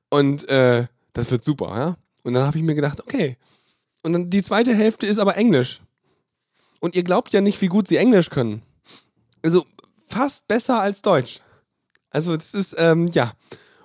Und 0.10 0.48
äh, 0.50 0.88
das 1.14 1.32
wird 1.32 1.46
super, 1.46 1.74
ja. 1.78 1.96
Und 2.24 2.34
dann 2.34 2.44
habe 2.44 2.58
ich 2.58 2.64
mir 2.64 2.76
gedacht, 2.76 3.00
okay. 3.00 3.38
Und 4.04 4.14
dann 4.14 4.30
die 4.30 4.44
zweite 4.44 4.76
Hälfte 4.76 5.08
ist 5.08 5.18
aber 5.18 5.38
Englisch. 5.38 5.82
Und 6.84 6.98
ihr 6.98 7.04
glaubt 7.04 7.32
ja 7.32 7.40
nicht, 7.40 7.62
wie 7.62 7.68
gut 7.68 7.88
sie 7.88 7.96
Englisch 7.96 8.30
können. 8.30 8.62
Also 9.42 9.64
fast 10.08 10.50
besser 10.50 10.82
als 10.82 11.02
Deutsch. 11.02 11.40
Also 12.10 12.36
das 12.36 12.54
ist, 12.54 12.76
ähm, 12.78 13.08
ja. 13.08 13.32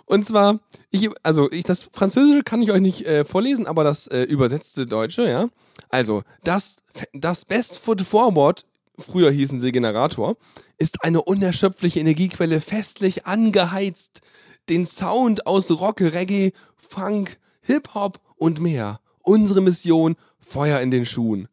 Und 0.04 0.26
zwar, 0.26 0.58
ich, 0.90 1.08
also 1.22 1.48
ich, 1.52 1.62
das 1.62 1.88
Französische 1.92 2.42
kann 2.42 2.61
ich 2.61 2.72
euch 2.72 2.80
nicht 2.80 3.06
äh, 3.06 3.24
vorlesen, 3.24 3.68
aber 3.68 3.84
das 3.84 4.08
äh, 4.08 4.22
übersetzte 4.22 4.84
Deutsche, 4.84 5.28
ja. 5.28 5.48
Also, 5.90 6.24
das, 6.42 6.78
das 7.12 7.44
Best 7.44 7.78
Foot 7.78 8.02
Forward, 8.02 8.66
früher 8.98 9.30
hießen 9.30 9.61
sie 9.61 9.70
Generator, 9.70 10.37
ist 10.76 11.04
eine 11.04 11.22
unerschöpfliche 11.22 12.00
Energiequelle, 12.00 12.61
festlich 12.61 13.26
angeheizt, 13.26 14.22
den 14.68 14.87
Sound 14.87 15.46
aus 15.46 15.70
Rock, 15.70 16.00
Reggae, 16.00 16.50
Funk, 16.74 17.38
Hip-Hop 17.61 18.18
und 18.34 18.58
mehr. 18.61 18.98
Unsere 19.22 19.61
Mission, 19.61 20.16
Feuer 20.40 20.80
in 20.80 20.90
den 20.90 21.06
Schuhen. 21.06 21.46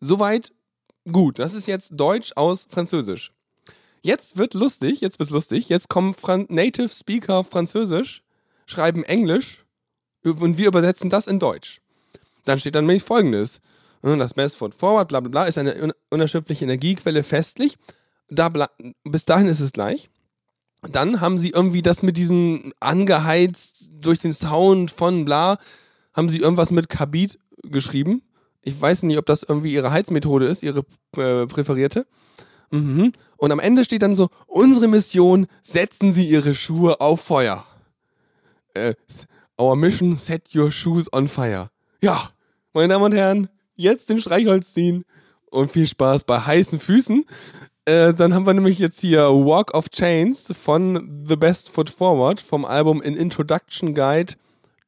Soweit 0.00 0.52
gut. 1.10 1.38
Das 1.38 1.54
ist 1.54 1.66
jetzt 1.66 1.92
Deutsch 1.92 2.32
aus 2.36 2.66
Französisch. 2.70 3.32
Jetzt 4.02 4.38
wird 4.38 4.54
lustig, 4.54 5.02
jetzt 5.02 5.18
wird's 5.18 5.30
lustig. 5.30 5.68
Jetzt 5.68 5.88
kommen 5.88 6.14
Fran 6.14 6.46
Native 6.48 6.88
Speaker 6.88 7.44
Französisch, 7.44 8.22
schreiben 8.66 9.04
Englisch 9.04 9.64
und 10.22 10.56
wir 10.56 10.68
übersetzen 10.68 11.10
das 11.10 11.26
in 11.26 11.38
Deutsch. 11.38 11.80
Dann 12.46 12.58
steht 12.58 12.74
dann 12.74 12.86
nämlich 12.86 13.02
folgendes. 13.02 13.60
Hm, 14.02 14.18
das 14.18 14.32
Best 14.32 14.56
Foot 14.56 14.74
Forward, 14.74 15.08
bla 15.08 15.20
bla 15.20 15.28
bla, 15.28 15.44
ist 15.44 15.58
eine 15.58 15.92
unerschöpfliche 16.08 16.64
Energiequelle 16.64 17.22
festlich. 17.22 17.76
Da 18.28 18.48
bis 19.04 19.26
dahin 19.26 19.48
ist 19.48 19.60
es 19.60 19.72
gleich. 19.72 20.08
Dann 20.82 21.20
haben 21.20 21.36
sie 21.36 21.50
irgendwie 21.50 21.82
das 21.82 22.02
mit 22.02 22.16
diesem 22.16 22.72
angeheizt 22.80 23.90
durch 23.92 24.20
den 24.20 24.32
Sound 24.32 24.90
von 24.90 25.26
bla, 25.26 25.58
haben 26.14 26.30
sie 26.30 26.38
irgendwas 26.38 26.70
mit 26.70 26.88
Kabit 26.88 27.38
geschrieben 27.64 28.22
ich 28.62 28.80
weiß 28.80 29.04
nicht, 29.04 29.18
ob 29.18 29.26
das 29.26 29.42
irgendwie 29.42 29.72
ihre 29.72 29.90
Heizmethode 29.90 30.46
ist, 30.46 30.62
ihre 30.62 30.84
äh, 31.16 31.46
präferierte. 31.46 32.06
Mhm. 32.70 33.12
Und 33.36 33.52
am 33.52 33.60
Ende 33.60 33.84
steht 33.84 34.02
dann 34.02 34.16
so: 34.16 34.28
Unsere 34.46 34.88
Mission, 34.88 35.46
setzen 35.62 36.12
Sie 36.12 36.28
Ihre 36.28 36.54
Schuhe 36.54 37.00
auf 37.00 37.20
Feuer. 37.20 37.64
Äh, 38.74 38.94
our 39.60 39.76
mission, 39.76 40.16
set 40.16 40.54
your 40.54 40.70
shoes 40.70 41.12
on 41.12 41.28
fire. 41.28 41.70
Ja, 42.00 42.30
meine 42.72 42.88
Damen 42.88 43.04
und 43.04 43.14
Herren, 43.14 43.48
jetzt 43.74 44.08
den 44.08 44.20
Streichholz 44.20 44.72
ziehen 44.72 45.04
und 45.50 45.72
viel 45.72 45.86
Spaß 45.86 46.24
bei 46.24 46.38
heißen 46.38 46.78
Füßen. 46.78 47.24
Äh, 47.84 48.14
dann 48.14 48.34
haben 48.34 48.46
wir 48.46 48.54
nämlich 48.54 48.78
jetzt 48.78 49.00
hier 49.00 49.22
Walk 49.24 49.74
of 49.74 49.90
Chains 49.90 50.52
von 50.56 51.24
The 51.26 51.36
Best 51.36 51.70
Foot 51.70 51.90
Forward 51.90 52.40
vom 52.40 52.64
Album 52.64 53.02
An 53.04 53.16
Introduction 53.16 53.94
Guide 53.94 54.34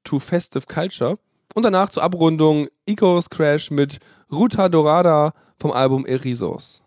to 0.04 0.18
Festive 0.18 0.66
Culture. 0.66 1.18
Und 1.54 1.64
danach 1.64 1.88
zur 1.90 2.02
Abrundung 2.02 2.68
Icarus 2.86 3.28
Crash 3.28 3.70
mit 3.70 3.98
Ruta 4.30 4.68
Dorada 4.68 5.32
vom 5.58 5.70
Album 5.70 6.06
Erizos. 6.06 6.82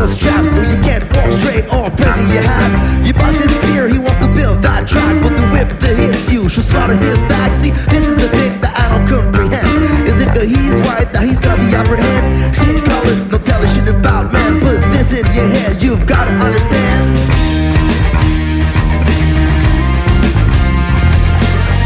Cause 0.00 0.18
so 0.18 0.62
you 0.62 0.80
can't 0.80 1.04
walk 1.12 1.30
straight 1.30 1.66
or 1.68 1.90
prison 1.90 2.24
you 2.30 2.40
have. 2.40 3.06
You 3.06 3.12
bust 3.12 3.38
his 3.38 3.52
fear. 3.68 3.86
he 3.86 3.98
wants 3.98 4.16
to 4.24 4.32
build 4.32 4.62
that 4.62 4.88
track 4.88 5.20
But 5.22 5.36
the 5.36 5.44
whip 5.52 5.78
that 5.78 5.94
hits 5.94 6.32
you 6.32 6.48
should 6.48 6.64
slaughter 6.64 6.96
his 6.96 7.20
back 7.28 7.52
See, 7.52 7.68
this 7.92 8.08
is 8.08 8.16
the 8.16 8.30
thing 8.30 8.58
that 8.62 8.72
I 8.80 8.88
don't 8.88 9.06
comprehend 9.06 9.68
Is 10.08 10.18
it 10.18 10.28
cause 10.32 10.48
he's 10.48 10.80
white 10.88 11.12
that 11.12 11.28
he's 11.28 11.38
got 11.38 11.60
the 11.60 11.76
upper 11.76 12.00
hand? 12.00 12.56
Shit 12.56 12.80
color, 12.88 13.12
no 13.28 13.36
a 13.36 13.68
shit 13.68 13.88
about 13.92 14.32
man 14.32 14.60
Put 14.64 14.80
this 14.88 15.12
in 15.12 15.26
your 15.36 15.48
head, 15.52 15.82
you've 15.82 16.06
gotta 16.06 16.32
understand 16.32 17.04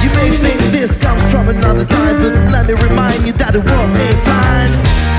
You 0.06 0.10
may 0.14 0.30
think 0.38 0.60
this 0.70 0.94
comes 0.94 1.26
from 1.32 1.48
another 1.48 1.84
time 1.84 2.22
But 2.22 2.34
let 2.54 2.68
me 2.70 2.74
remind 2.74 3.26
you 3.26 3.32
that 3.42 3.54
the 3.54 3.60
world 3.60 3.90
ain't 3.98 4.22
fine 4.22 5.13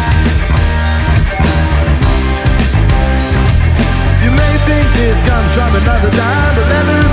This 4.95 5.21
comes 5.23 5.53
from 5.53 5.75
another 5.75 6.09
time, 6.09 6.55
but 6.55 6.69
let 6.69 6.85
me 6.87 7.04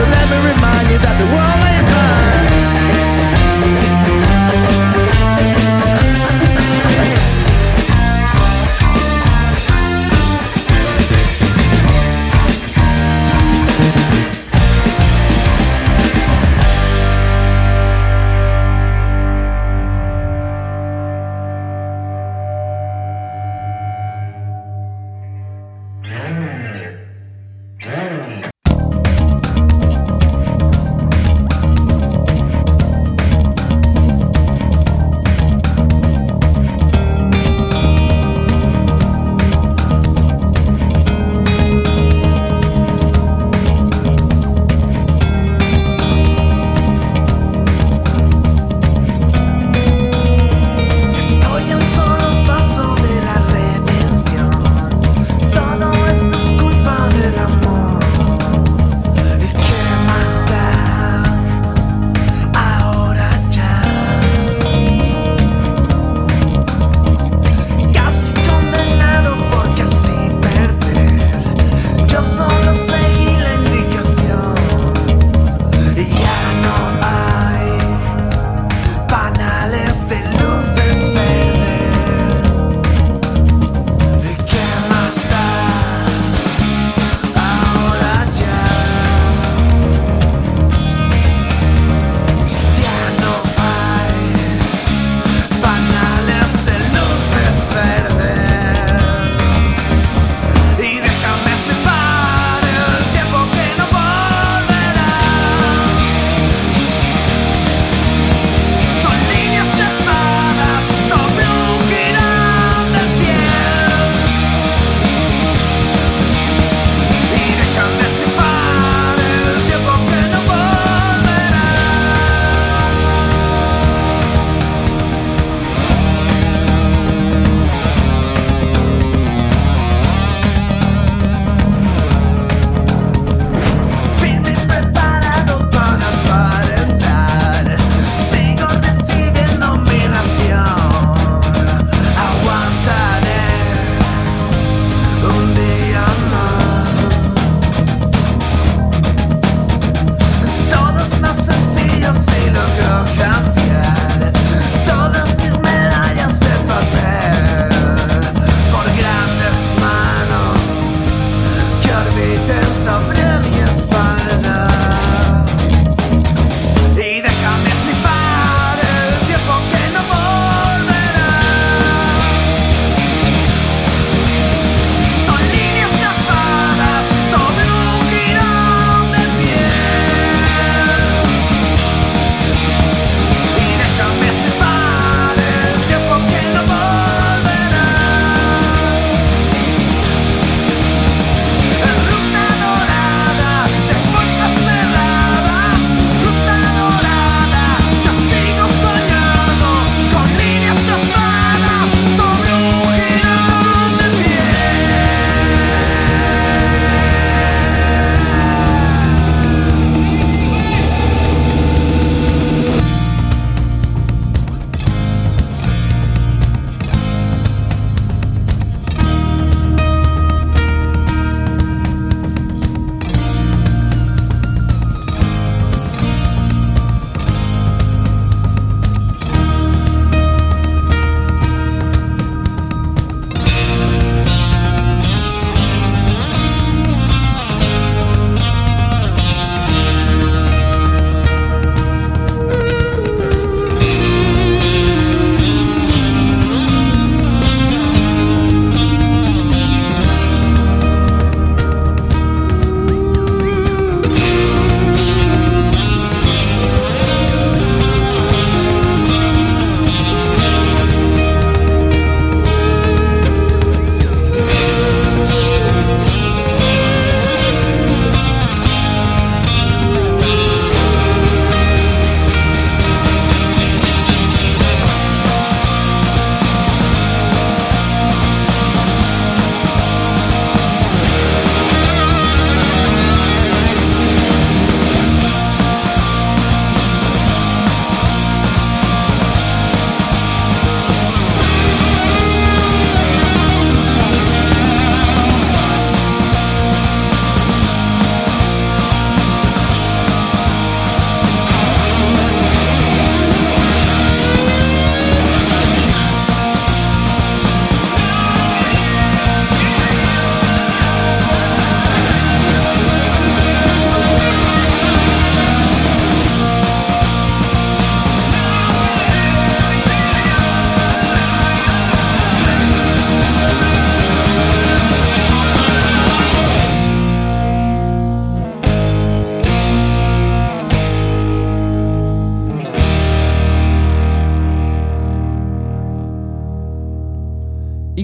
But 0.00 0.08
let 0.08 0.30
me 0.30 0.38
remind 0.54 0.88
you 0.88 0.96
that 0.96 1.16
the 1.20 1.28
world 1.28 1.60
is 1.76 1.89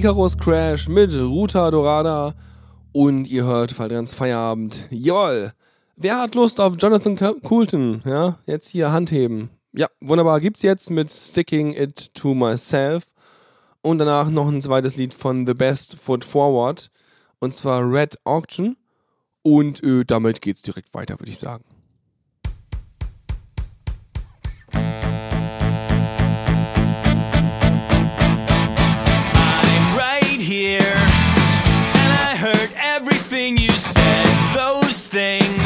Icarus 0.06 0.38
Crash 0.38 0.86
mit 0.86 1.12
Ruta 1.16 1.68
Dorada 1.68 2.32
und 2.92 3.26
ihr 3.26 3.42
hört 3.42 3.72
Fadrians 3.72 4.14
Feierabend. 4.14 4.84
Jawoll! 4.88 5.52
Wer 5.96 6.18
hat 6.20 6.36
Lust 6.36 6.60
auf 6.60 6.76
Jonathan 6.78 7.16
Coulton? 7.42 8.02
Ja, 8.04 8.38
jetzt 8.46 8.68
hier 8.68 8.92
Hand 8.92 9.10
heben. 9.10 9.50
Ja, 9.72 9.88
wunderbar. 10.00 10.38
Gibt's 10.38 10.62
jetzt 10.62 10.90
mit 10.90 11.10
Sticking 11.10 11.72
It 11.72 12.14
to 12.14 12.36
Myself. 12.36 13.08
Und 13.82 13.98
danach 13.98 14.30
noch 14.30 14.46
ein 14.46 14.62
zweites 14.62 14.94
Lied 14.94 15.12
von 15.12 15.44
The 15.44 15.54
Best 15.54 15.96
Foot 15.96 16.24
Forward. 16.24 16.92
Und 17.40 17.52
zwar 17.52 17.82
Red 17.82 18.16
Auction. 18.24 18.76
Und 19.42 19.82
äh, 19.82 20.04
damit 20.04 20.40
geht's 20.40 20.62
direkt 20.62 20.94
weiter, 20.94 21.18
würde 21.18 21.32
ich 21.32 21.40
sagen. 21.40 21.64
Thing. 35.16 35.65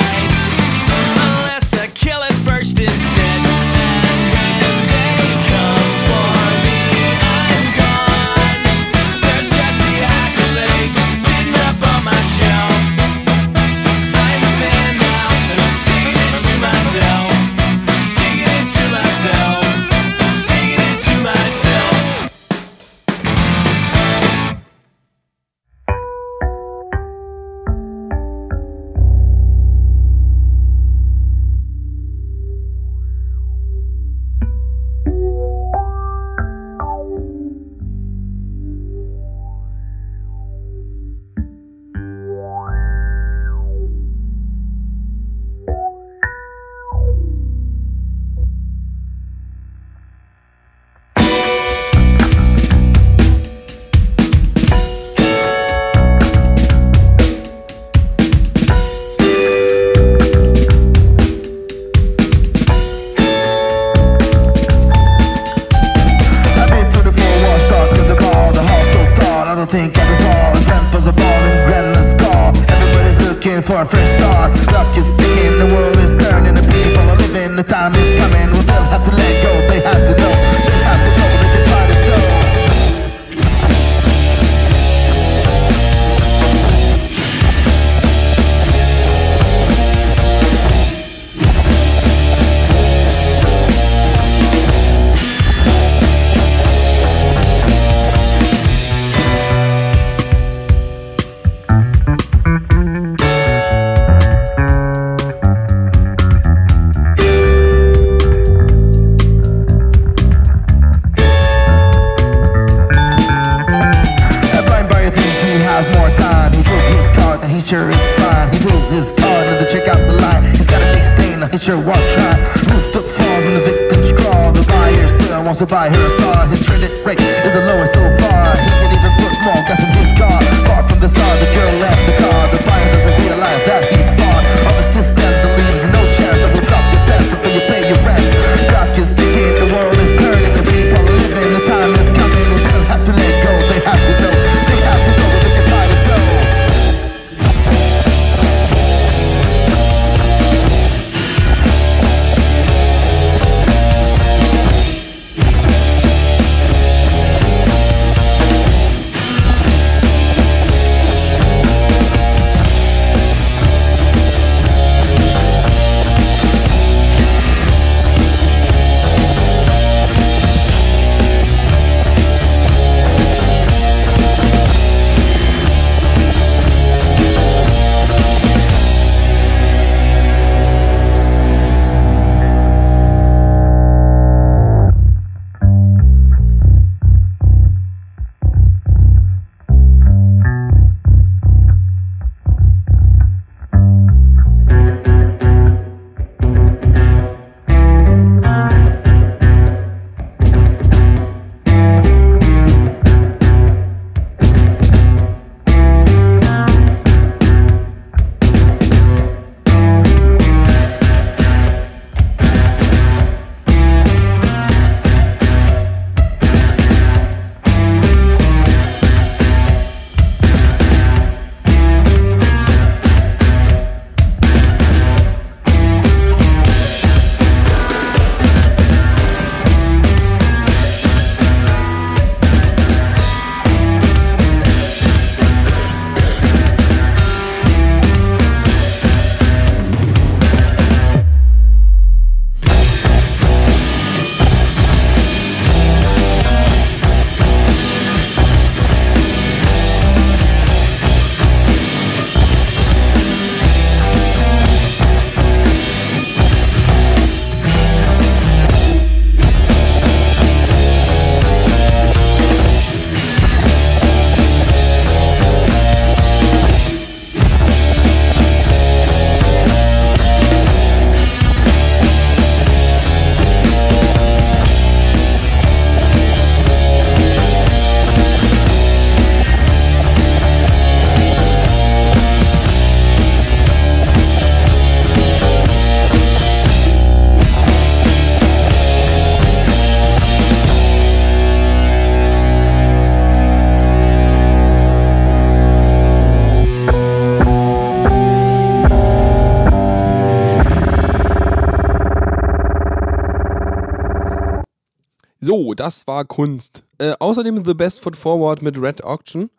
Das 305.75 306.07
war 306.07 306.25
Kunst. 306.25 306.83
Äh, 306.97 307.13
außerdem 307.19 307.65
The 307.65 307.73
Best 307.73 308.01
Foot 308.01 308.15
Forward 308.15 308.61
mit 308.61 308.81
Red 308.81 309.03
Auction. 309.03 309.49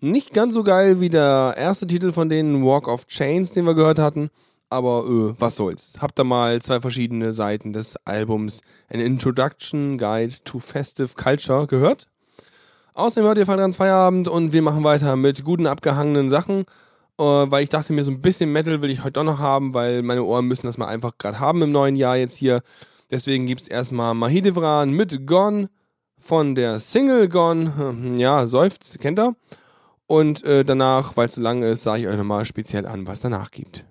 Nicht 0.00 0.32
ganz 0.32 0.54
so 0.54 0.62
geil 0.62 1.00
wie 1.00 1.10
der 1.10 1.54
erste 1.56 1.86
Titel 1.86 2.12
von 2.12 2.28
denen, 2.28 2.64
Walk 2.64 2.86
of 2.86 3.06
Chains, 3.06 3.52
den 3.52 3.64
wir 3.64 3.74
gehört 3.74 3.98
hatten. 3.98 4.30
Aber 4.70 5.04
äh, 5.06 5.34
was 5.38 5.56
soll's. 5.56 5.94
Habt 6.00 6.18
ihr 6.20 6.24
mal 6.24 6.60
zwei 6.62 6.80
verschiedene 6.80 7.32
Seiten 7.32 7.72
des 7.72 7.96
Albums 8.04 8.60
An 8.92 9.00
Introduction 9.00 9.98
Guide 9.98 10.34
to 10.44 10.58
Festive 10.58 11.14
Culture 11.16 11.66
gehört? 11.66 12.06
Außerdem 12.94 13.26
hört 13.26 13.38
ihr 13.38 13.46
Feierabend 13.46 13.76
Feierabend 13.76 14.28
und 14.28 14.52
wir 14.52 14.62
machen 14.62 14.84
weiter 14.84 15.16
mit 15.16 15.44
guten 15.44 15.66
abgehangenen 15.66 16.30
Sachen. 16.30 16.64
Äh, 17.18 17.22
weil 17.22 17.64
ich 17.64 17.68
dachte 17.68 17.92
mir, 17.92 18.04
so 18.04 18.10
ein 18.10 18.20
bisschen 18.20 18.52
Metal 18.52 18.80
will 18.80 18.90
ich 18.90 19.02
heute 19.02 19.12
doch 19.12 19.24
noch 19.24 19.38
haben, 19.38 19.74
weil 19.74 20.02
meine 20.02 20.22
Ohren 20.22 20.46
müssen 20.46 20.66
das 20.66 20.78
mal 20.78 20.86
einfach 20.86 21.18
gerade 21.18 21.40
haben 21.40 21.62
im 21.62 21.72
neuen 21.72 21.96
Jahr 21.96 22.16
jetzt 22.16 22.36
hier. 22.36 22.60
Deswegen 23.10 23.46
gibt 23.46 23.62
es 23.62 23.68
erstmal 23.68 24.14
Mahidevran 24.14 24.90
mit 24.90 25.26
Gone 25.26 25.70
von 26.18 26.54
der 26.54 26.78
Single 26.78 27.28
Gone. 27.28 27.76
Hm, 27.76 28.16
ja, 28.18 28.46
seufzt, 28.46 29.00
kennt 29.00 29.18
ihr? 29.18 29.34
Und 30.06 30.44
äh, 30.44 30.64
danach, 30.64 31.16
weil 31.16 31.28
es 31.28 31.34
zu 31.34 31.40
lang 31.40 31.62
ist, 31.62 31.82
sage 31.82 32.02
ich 32.02 32.08
euch 32.08 32.16
nochmal 32.16 32.44
speziell 32.44 32.86
an, 32.86 33.06
was 33.06 33.20
danach 33.20 33.50
gibt. 33.50 33.84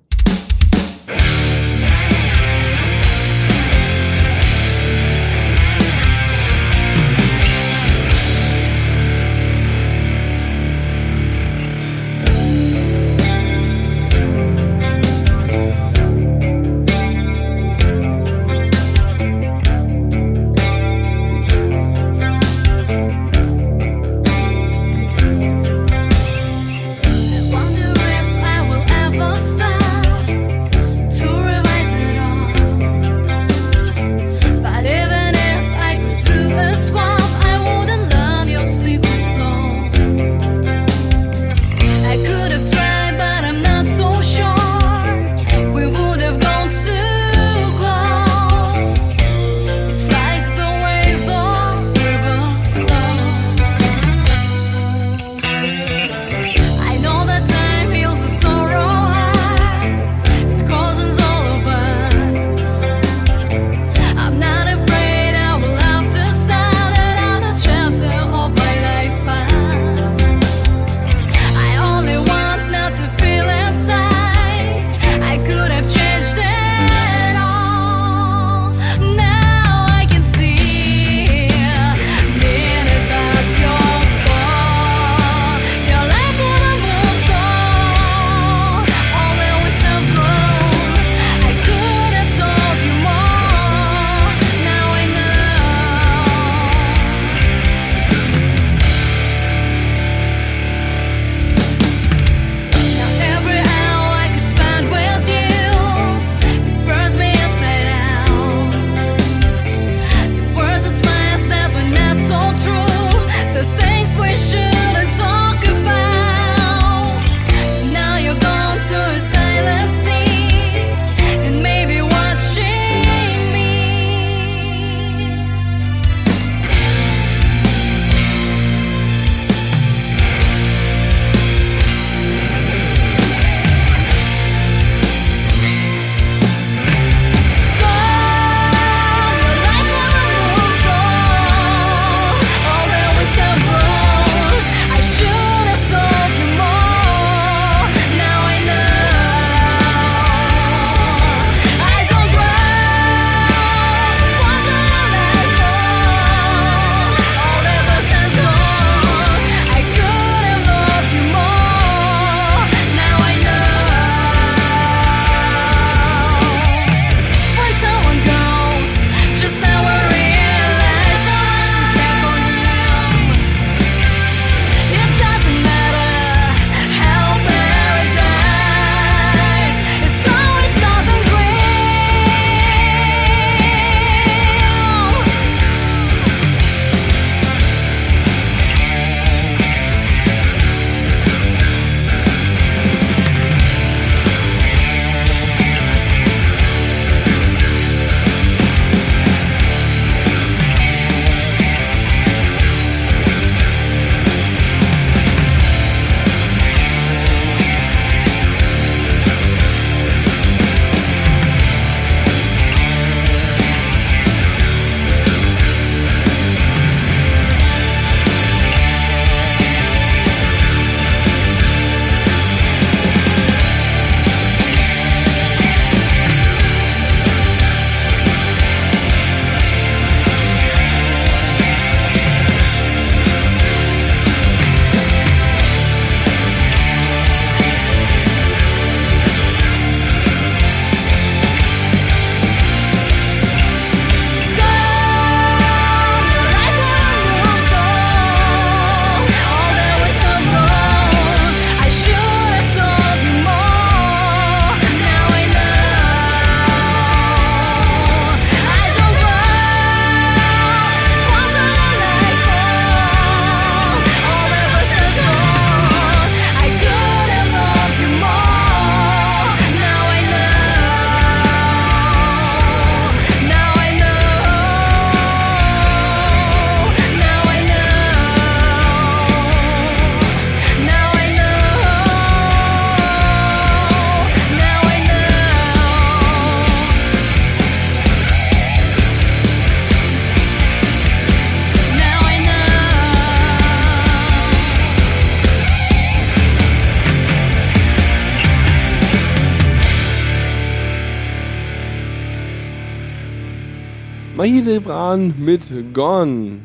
Cerebran 304.77 305.33
mit 305.39 305.73
Gone. 305.95 306.59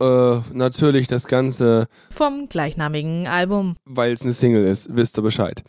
Äh, 0.00 0.38
natürlich 0.52 1.08
das 1.08 1.26
Ganze. 1.26 1.88
Vom 2.08 2.48
gleichnamigen 2.48 3.26
Album. 3.26 3.74
Weil 3.84 4.12
es 4.12 4.22
eine 4.22 4.32
Single 4.32 4.64
ist, 4.64 4.94
wisst 4.94 5.18
ihr 5.18 5.22
Bescheid. 5.22 5.64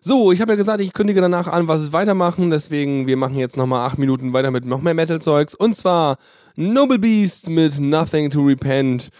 So, 0.00 0.32
ich 0.32 0.40
habe 0.40 0.50
ja 0.52 0.56
gesagt, 0.56 0.80
ich 0.80 0.92
kündige 0.92 1.20
danach 1.20 1.46
an, 1.46 1.68
was 1.68 1.82
es 1.82 1.92
weitermachen. 1.92 2.50
Deswegen, 2.50 3.06
wir 3.06 3.16
machen 3.16 3.36
jetzt 3.36 3.56
nochmal 3.56 3.86
acht 3.86 3.96
Minuten 3.96 4.32
weiter 4.32 4.50
mit 4.50 4.64
noch 4.64 4.82
mehr 4.82 4.94
Metal-Zeugs. 4.94 5.54
Und 5.54 5.76
zwar 5.76 6.16
Noble 6.56 6.98
Beast 6.98 7.48
mit 7.48 7.78
Nothing 7.78 8.30
to 8.30 8.40
Repent. 8.40 9.10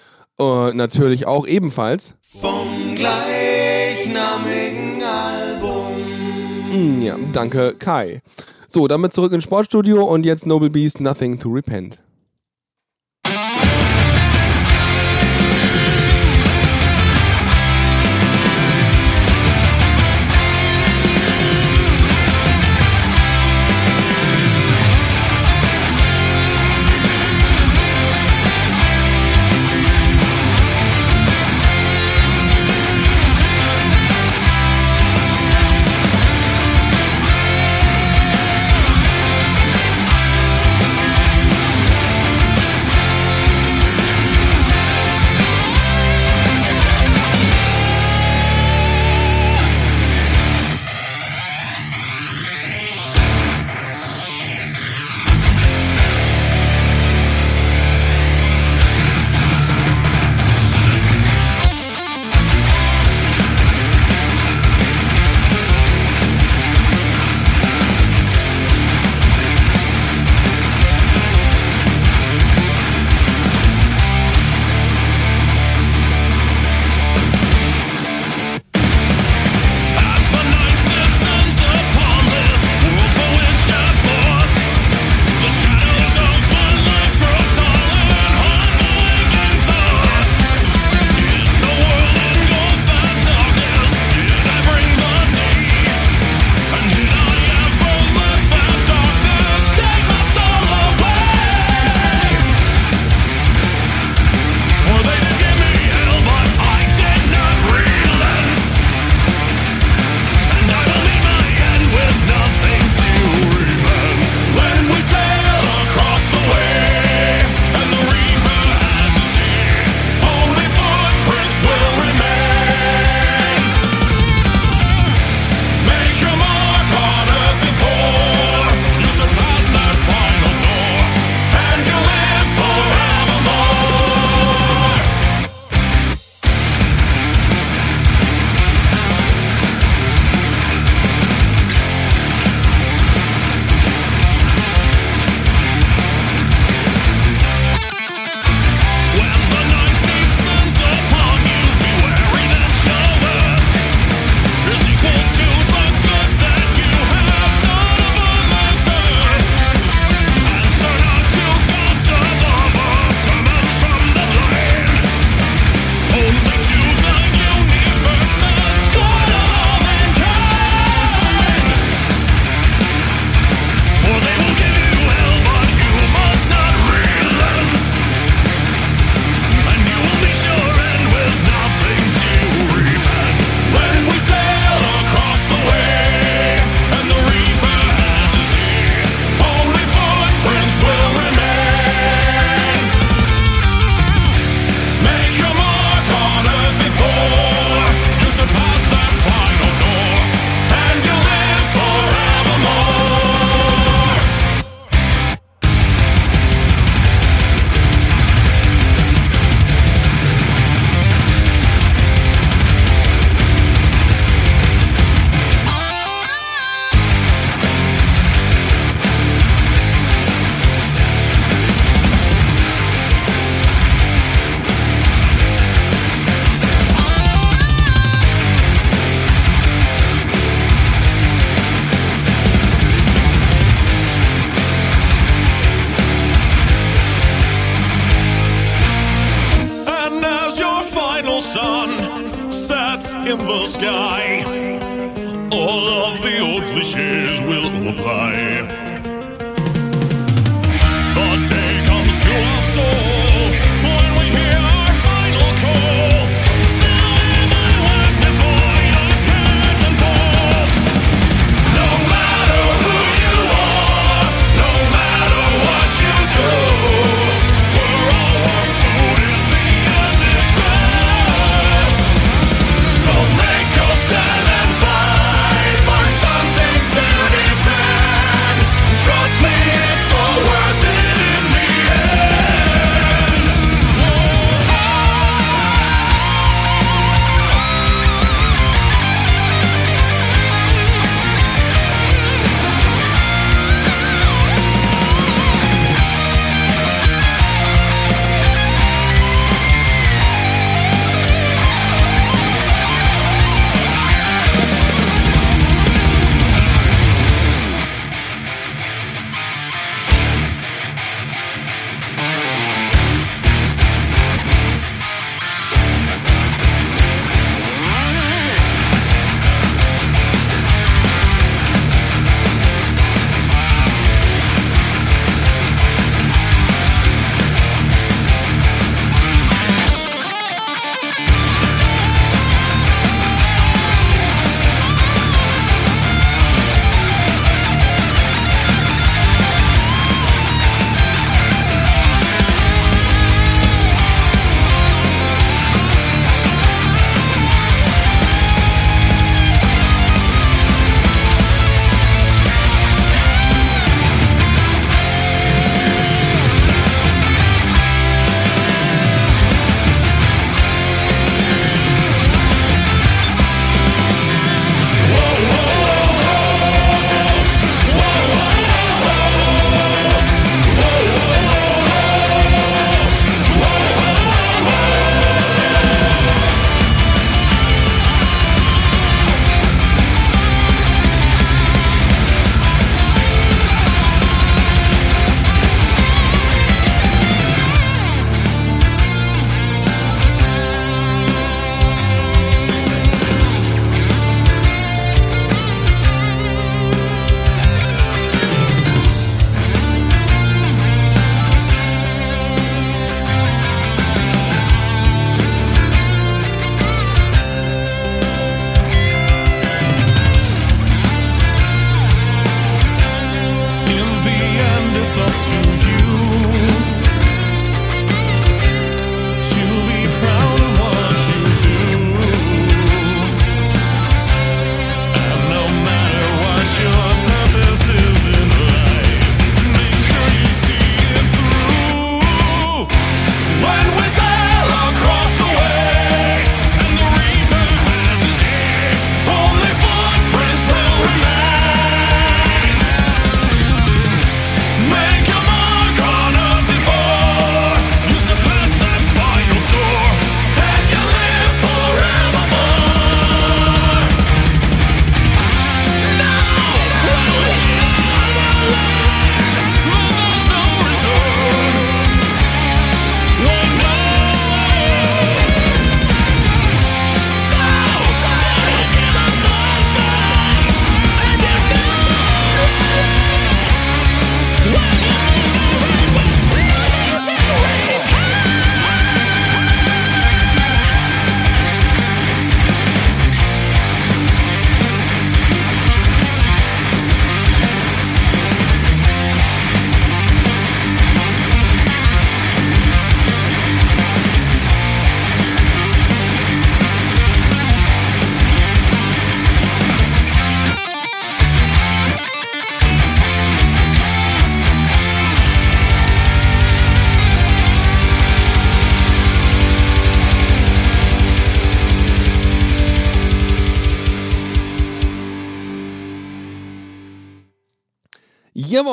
Äh, 0.40 0.72
natürlich 0.72 1.28
auch 1.28 1.46
ebenfalls. 1.46 2.14
Vom 2.22 2.96
gleichnamigen 2.96 5.00
Album. 5.00 5.94
Mm, 6.72 7.02
ja, 7.02 7.14
danke, 7.32 7.76
Kai. 7.78 8.20
So, 8.72 8.86
damit 8.86 9.12
zurück 9.12 9.32
ins 9.32 9.42
Sportstudio 9.42 10.04
und 10.04 10.24
jetzt 10.24 10.46
Noble 10.46 10.70
Beast, 10.70 11.00
Nothing 11.00 11.40
to 11.40 11.48
Repent. 11.48 11.98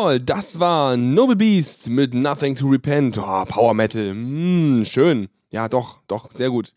Jawohl, 0.08 0.22
das 0.22 0.58
war 0.58 0.96
Noble 0.96 1.36
Beast 1.36 1.90
mit 1.90 2.14
Nothing 2.14 2.56
to 2.56 2.70
Repent. 2.70 3.18
Oh, 3.18 3.44
Power 3.44 3.74
Metal. 3.74 4.14
Mm, 4.14 4.86
schön. 4.86 5.28
Ja, 5.52 5.68
doch, 5.68 6.00
doch, 6.08 6.30
sehr 6.34 6.50
gut. 6.50 6.72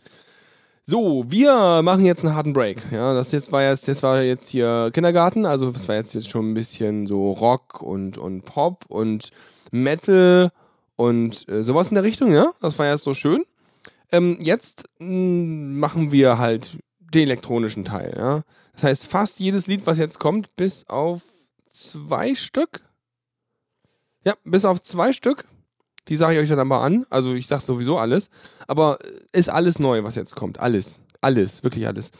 So, 0.84 1.24
wir 1.28 1.80
machen 1.84 2.04
jetzt 2.04 2.24
einen 2.24 2.34
harten 2.34 2.52
Break. 2.52 2.82
Ja, 2.90 3.14
das 3.14 3.30
jetzt 3.30 3.52
war 3.52 3.62
jetzt, 3.62 3.86
jetzt 3.86 4.02
war 4.02 4.20
jetzt 4.20 4.48
hier 4.48 4.90
Kindergarten, 4.92 5.46
also 5.46 5.70
das 5.70 5.86
war 5.86 5.94
jetzt, 5.94 6.12
jetzt 6.14 6.28
schon 6.28 6.50
ein 6.50 6.54
bisschen 6.54 7.06
so 7.06 7.30
Rock 7.30 7.80
und, 7.82 8.18
und 8.18 8.42
Pop 8.46 8.86
und 8.88 9.30
Metal 9.70 10.50
und 10.96 11.48
äh, 11.48 11.62
sowas 11.62 11.90
in 11.90 11.94
der 11.94 12.02
Richtung, 12.02 12.32
ja. 12.32 12.52
Das 12.60 12.80
war 12.80 12.90
jetzt 12.90 13.04
so 13.04 13.14
schön. 13.14 13.44
Ähm, 14.10 14.38
jetzt 14.40 14.88
mh, 14.98 15.78
machen 15.78 16.10
wir 16.10 16.38
halt 16.38 16.78
den 16.98 17.28
elektronischen 17.28 17.84
Teil, 17.84 18.12
ja. 18.18 18.42
Das 18.72 18.82
heißt, 18.82 19.06
fast 19.06 19.38
jedes 19.38 19.68
Lied, 19.68 19.86
was 19.86 19.98
jetzt 19.98 20.18
kommt, 20.18 20.56
bis 20.56 20.88
auf 20.88 21.20
zwei 21.70 22.34
Stück. 22.34 22.89
Ja, 24.24 24.34
bis 24.44 24.64
auf 24.64 24.82
zwei 24.82 25.12
Stück. 25.12 25.46
Die 26.08 26.16
sage 26.16 26.34
ich 26.34 26.40
euch 26.40 26.48
dann 26.48 26.58
aber 26.58 26.82
an. 26.82 27.06
Also 27.10 27.34
ich 27.34 27.46
sage 27.46 27.62
sowieso 27.62 27.98
alles. 27.98 28.30
Aber 28.66 28.98
ist 29.32 29.48
alles 29.48 29.78
neu, 29.78 30.02
was 30.02 30.14
jetzt 30.14 30.34
kommt. 30.34 30.60
Alles. 30.60 31.00
Alles. 31.20 31.62
Wirklich 31.62 31.86
alles. 31.86 32.10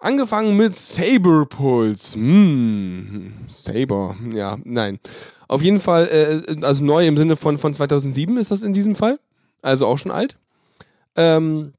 Angefangen 0.00 0.56
mit 0.56 0.76
Saber 0.76 1.46
Pulse. 1.46 2.14
Hm, 2.14 3.32
Saber. 3.48 4.16
Ja, 4.32 4.56
nein. 4.64 5.00
Auf 5.48 5.62
jeden 5.62 5.80
Fall, 5.80 6.06
äh, 6.06 6.64
also 6.64 6.84
neu 6.84 7.06
im 7.06 7.16
Sinne 7.16 7.36
von, 7.36 7.58
von 7.58 7.74
2007 7.74 8.36
ist 8.36 8.50
das 8.50 8.62
in 8.62 8.72
diesem 8.72 8.94
Fall. 8.94 9.18
Also 9.60 9.86
auch 9.86 9.98
schon 9.98 10.12
alt. 10.12 10.38
Ähm, 11.16 11.72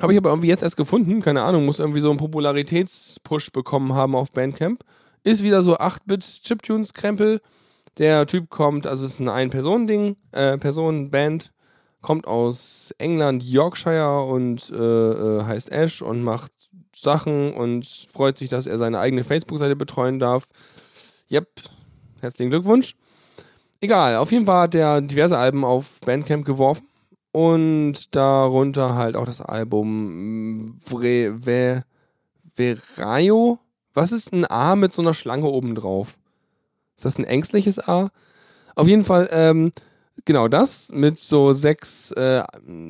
habe 0.00 0.12
ich 0.12 0.18
aber 0.18 0.30
irgendwie 0.30 0.48
jetzt 0.48 0.62
erst 0.62 0.76
gefunden. 0.76 1.22
Keine 1.22 1.42
Ahnung, 1.42 1.64
muss 1.64 1.78
irgendwie 1.78 2.00
so 2.00 2.10
einen 2.10 2.18
Popularitätspush 2.18 3.50
bekommen 3.50 3.94
haben 3.94 4.14
auf 4.14 4.32
Bandcamp. 4.32 4.84
Ist 5.22 5.42
wieder 5.42 5.62
so 5.62 5.78
8-Bit-Chiptunes-Krempel. 5.78 7.40
Der 7.98 8.26
Typ 8.26 8.50
kommt, 8.50 8.86
also 8.86 9.04
es 9.04 9.12
ist 9.12 9.20
ein 9.20 9.28
Ein-Personen-Ding, 9.28 10.16
äh, 10.32 10.58
Personen-Band, 10.58 11.52
kommt 12.00 12.26
aus 12.26 12.92
England, 12.98 13.42
Yorkshire 13.44 14.24
und 14.24 14.70
äh, 14.70 14.76
äh, 14.76 15.44
heißt 15.44 15.70
Ash 15.70 16.02
und 16.02 16.22
macht 16.22 16.52
Sachen 16.94 17.54
und 17.54 17.86
freut 18.12 18.36
sich, 18.36 18.48
dass 18.48 18.66
er 18.66 18.78
seine 18.78 18.98
eigene 18.98 19.24
Facebook-Seite 19.24 19.76
betreuen 19.76 20.18
darf. 20.18 20.48
Yep, 21.30 21.48
herzlichen 22.20 22.50
Glückwunsch. 22.50 22.96
Egal, 23.80 24.16
auf 24.16 24.32
jeden 24.32 24.46
Fall 24.46 24.62
hat 24.62 24.74
er 24.74 25.00
diverse 25.00 25.38
Alben 25.38 25.64
auf 25.64 26.00
Bandcamp 26.00 26.44
geworfen 26.44 26.86
und 27.32 28.14
darunter 28.14 28.94
halt 28.94 29.16
auch 29.16 29.26
das 29.26 29.40
Album 29.40 30.78
Vre, 30.84 31.34
Ve, 31.44 31.84
Verayo. 32.54 33.58
Was 33.92 34.12
ist 34.12 34.32
ein 34.32 34.50
A 34.50 34.76
mit 34.76 34.92
so 34.92 35.02
einer 35.02 35.14
Schlange 35.14 35.46
oben 35.46 35.74
drauf? 35.74 36.16
Ist 36.96 37.04
das 37.04 37.18
ein 37.18 37.24
ängstliches 37.24 37.78
A? 37.88 38.10
Auf 38.74 38.88
jeden 38.88 39.04
Fall, 39.04 39.28
ähm, 39.32 39.72
genau 40.24 40.48
das 40.48 40.90
mit 40.92 41.18
so 41.18 41.52
sechs 41.52 42.10
äh, 42.12 42.42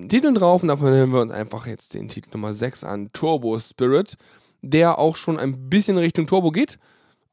Titeln 0.08 0.34
drauf 0.34 0.62
und 0.62 0.68
davon 0.68 0.92
hören 0.92 1.12
wir 1.12 1.20
uns 1.20 1.32
einfach 1.32 1.66
jetzt 1.66 1.94
den 1.94 2.08
Titel 2.08 2.30
Nummer 2.32 2.54
6 2.54 2.84
an, 2.84 3.10
Turbo 3.12 3.58
Spirit, 3.58 4.16
der 4.62 4.98
auch 4.98 5.16
schon 5.16 5.38
ein 5.38 5.68
bisschen 5.68 5.98
Richtung 5.98 6.26
Turbo 6.26 6.50
geht. 6.50 6.78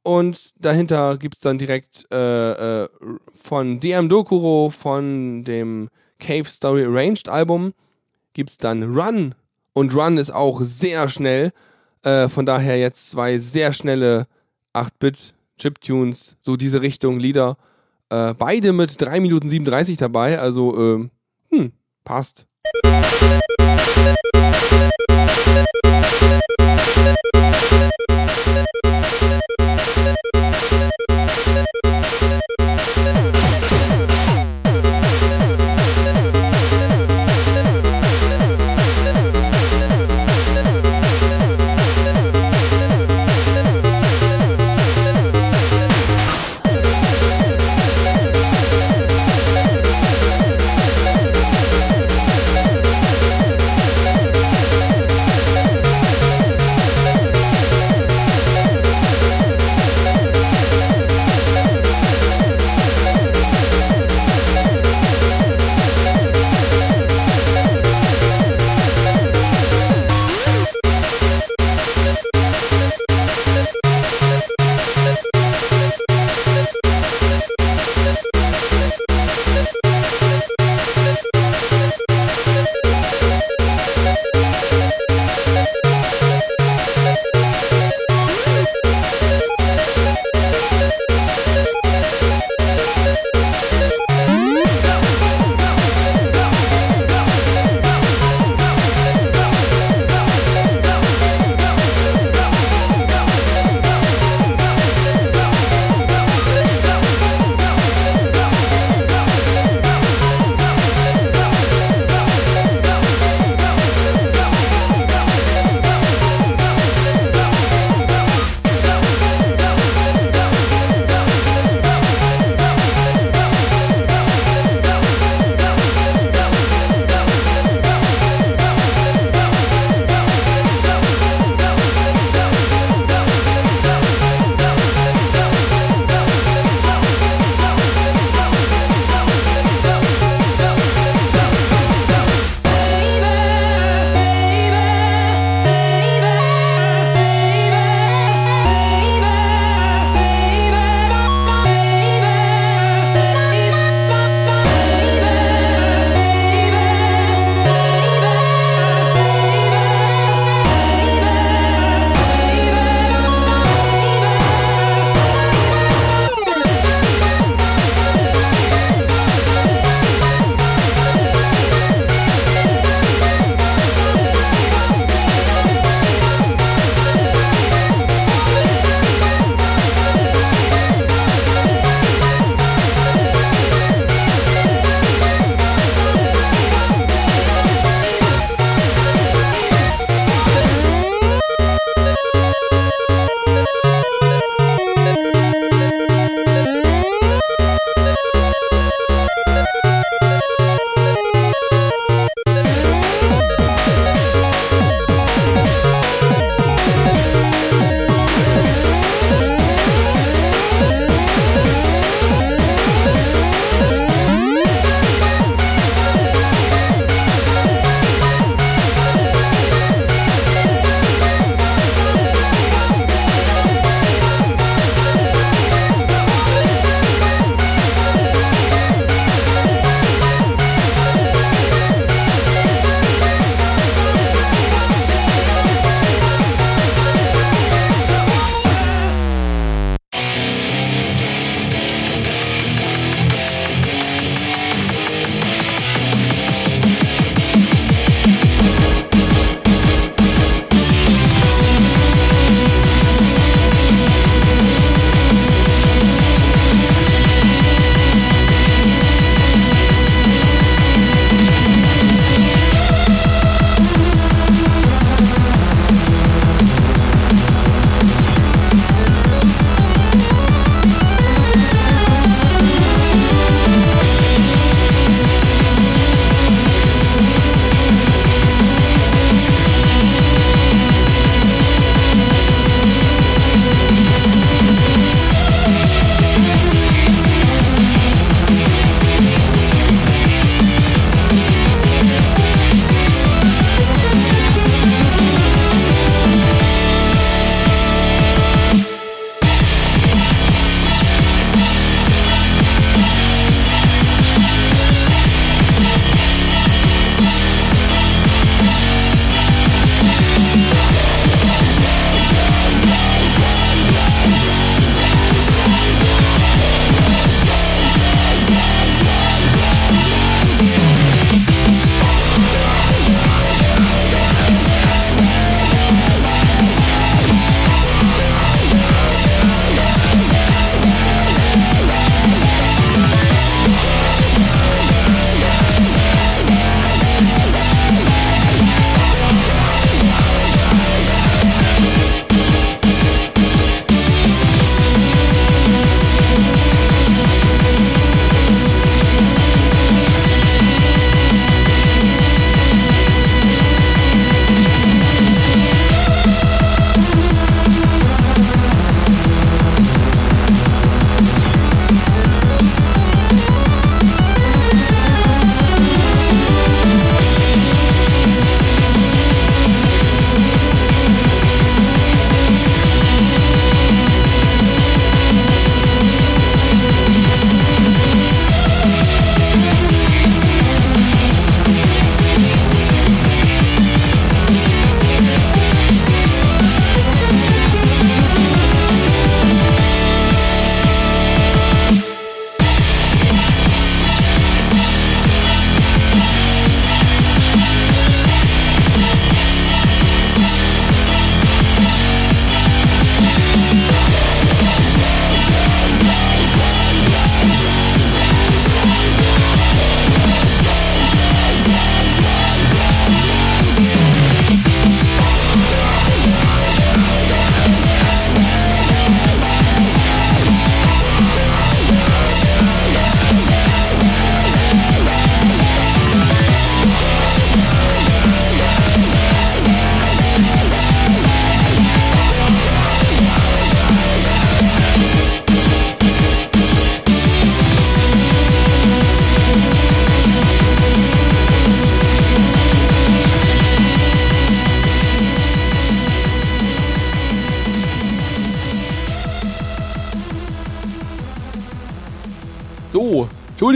Und 0.03 0.53
dahinter 0.59 1.17
gibt 1.17 1.35
es 1.35 1.41
dann 1.41 1.59
direkt 1.59 2.07
äh, 2.11 2.83
äh, 2.83 2.89
von 3.35 3.79
DM 3.79 4.09
Dokuro, 4.09 4.71
von 4.71 5.43
dem 5.43 5.89
Cave 6.19 6.49
Story 6.49 6.85
Arranged 6.85 7.29
Album, 7.29 7.73
gibt 8.33 8.49
es 8.49 8.57
dann 8.57 8.95
Run. 8.95 9.35
Und 9.73 9.95
Run 9.95 10.17
ist 10.17 10.31
auch 10.31 10.61
sehr 10.63 11.07
schnell. 11.07 11.51
Äh, 12.03 12.29
von 12.29 12.47
daher 12.47 12.79
jetzt 12.79 13.11
zwei 13.11 13.37
sehr 13.37 13.73
schnelle 13.73 14.25
8-Bit 14.73 15.35
Chiptunes, 15.61 16.35
so 16.41 16.55
diese 16.55 16.81
Richtung 16.81 17.19
Lieder. 17.19 17.57
Äh, 18.09 18.33
beide 18.33 18.73
mit 18.73 18.99
3 18.99 19.19
Minuten 19.19 19.47
37 19.47 19.97
dabei, 19.97 20.39
also 20.39 20.97
äh, 20.97 21.09
hm, 21.51 21.71
passt. 22.03 22.47
Musik 22.83 24.01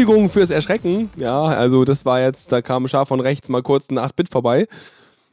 Entschuldigung 0.05 0.29
fürs 0.29 0.51
Erschrecken. 0.51 1.09
Ja, 1.15 1.45
also 1.45 1.83
das 1.83 2.05
war 2.05 2.21
jetzt, 2.21 2.51
da 2.51 2.61
kam 2.61 2.87
scharf 2.87 3.07
von 3.07 3.19
rechts 3.19 3.49
mal 3.49 3.63
kurz 3.63 3.89
ein 3.89 3.97
8-Bit 3.97 4.29
vorbei. 4.29 4.67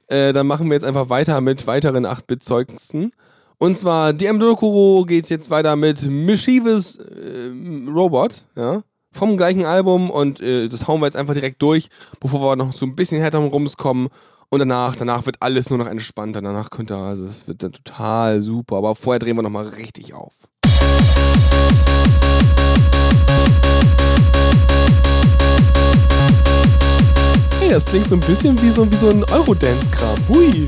Äh, 0.06 0.32
dann 0.32 0.46
machen 0.46 0.68
wir 0.68 0.74
jetzt 0.74 0.84
einfach 0.84 1.10
weiter 1.10 1.42
mit 1.42 1.66
weiteren 1.66 2.06
8-Bit-Zeugnissen. 2.06 3.12
Und 3.58 3.76
zwar 3.76 4.14
DM 4.14 4.40
Dokuro 4.40 5.04
geht 5.04 5.28
jetzt 5.28 5.50
weiter 5.50 5.76
mit 5.76 6.02
Mischievous 6.08 6.96
äh, 6.96 7.50
Robot, 7.86 8.46
ja, 8.56 8.82
vom 9.12 9.36
gleichen 9.36 9.66
Album 9.66 10.08
und 10.10 10.40
äh, 10.40 10.68
das 10.68 10.88
hauen 10.88 11.02
wir 11.02 11.06
jetzt 11.06 11.16
einfach 11.16 11.34
direkt 11.34 11.60
durch, 11.60 11.90
bevor 12.18 12.40
wir 12.40 12.56
noch 12.56 12.72
so 12.72 12.86
ein 12.86 12.96
bisschen 12.96 13.20
härter 13.20 13.40
rums 13.40 13.76
kommen. 13.76 14.08
Und 14.48 14.60
danach, 14.60 14.96
danach 14.96 15.26
wird 15.26 15.36
alles 15.40 15.68
nur 15.68 15.78
noch 15.78 15.86
entspannter. 15.86 16.40
Danach 16.40 16.70
könnt 16.70 16.90
ihr, 16.90 16.96
also 16.96 17.26
es 17.26 17.46
wird 17.46 17.62
dann 17.62 17.72
total 17.72 18.40
super. 18.40 18.76
Aber 18.76 18.94
vorher 18.94 19.18
drehen 19.18 19.36
wir 19.36 19.42
nochmal 19.42 19.68
richtig 19.68 20.14
auf. 20.14 20.32
Hey, 27.60 27.70
das 27.70 27.84
klingt 27.84 28.08
so 28.08 28.16
ein 28.16 28.20
bisschen 28.20 28.60
wie 28.60 28.70
so, 28.70 28.90
wie 28.90 28.96
so 28.96 29.10
ein 29.10 29.24
Eurodance-Kram. 29.24 30.18
Hui. 30.28 30.66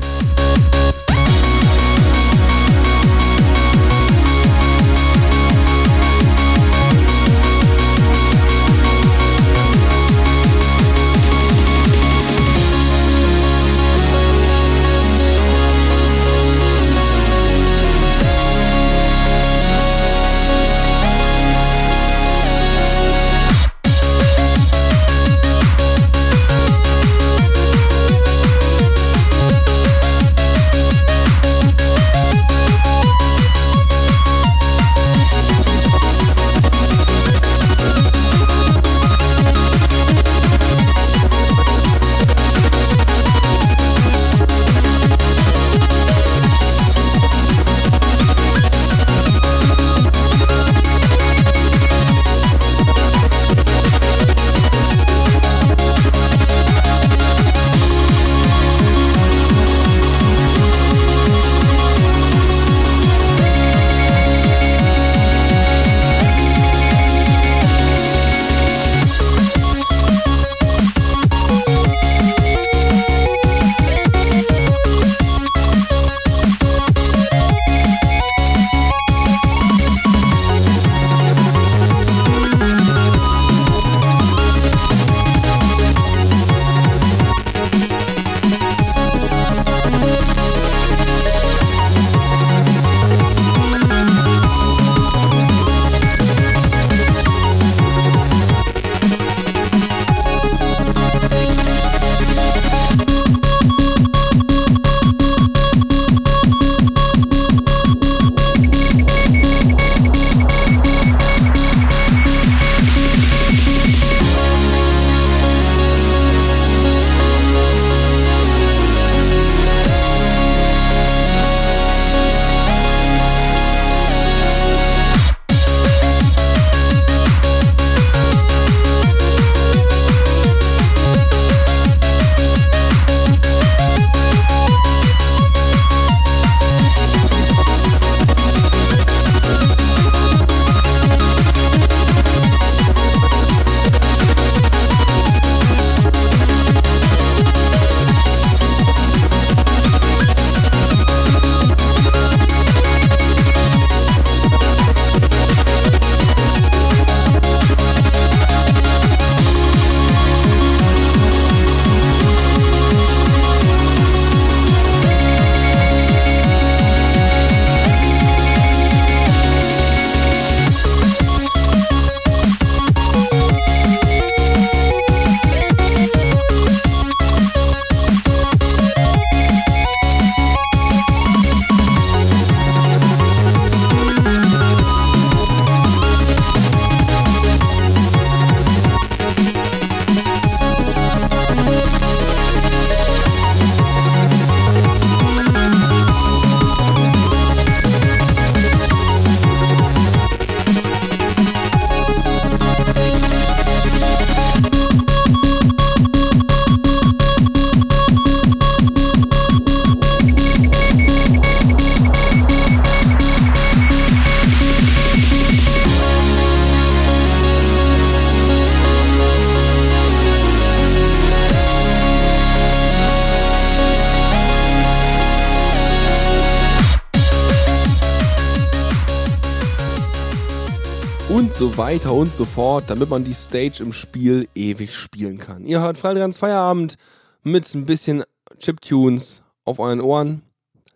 So 231.57 231.77
weiter 231.77 232.13
und 232.13 232.35
so 232.35 232.43
fort, 232.43 232.83
damit 232.87 233.09
man 233.09 233.23
die 233.23 233.33
Stage 233.33 233.81
im 233.81 233.93
Spiel 233.93 234.49
ewig 234.55 234.93
spielen 234.93 235.37
kann. 235.37 235.65
Ihr 235.65 235.79
hört 235.79 235.97
Freitags 235.97 236.37
Feierabend 236.37 236.97
mit 237.43 237.73
ein 237.73 237.85
bisschen 237.85 238.25
Chiptunes 238.59 239.41
auf 239.63 239.79
euren 239.79 240.01
Ohren. 240.01 240.41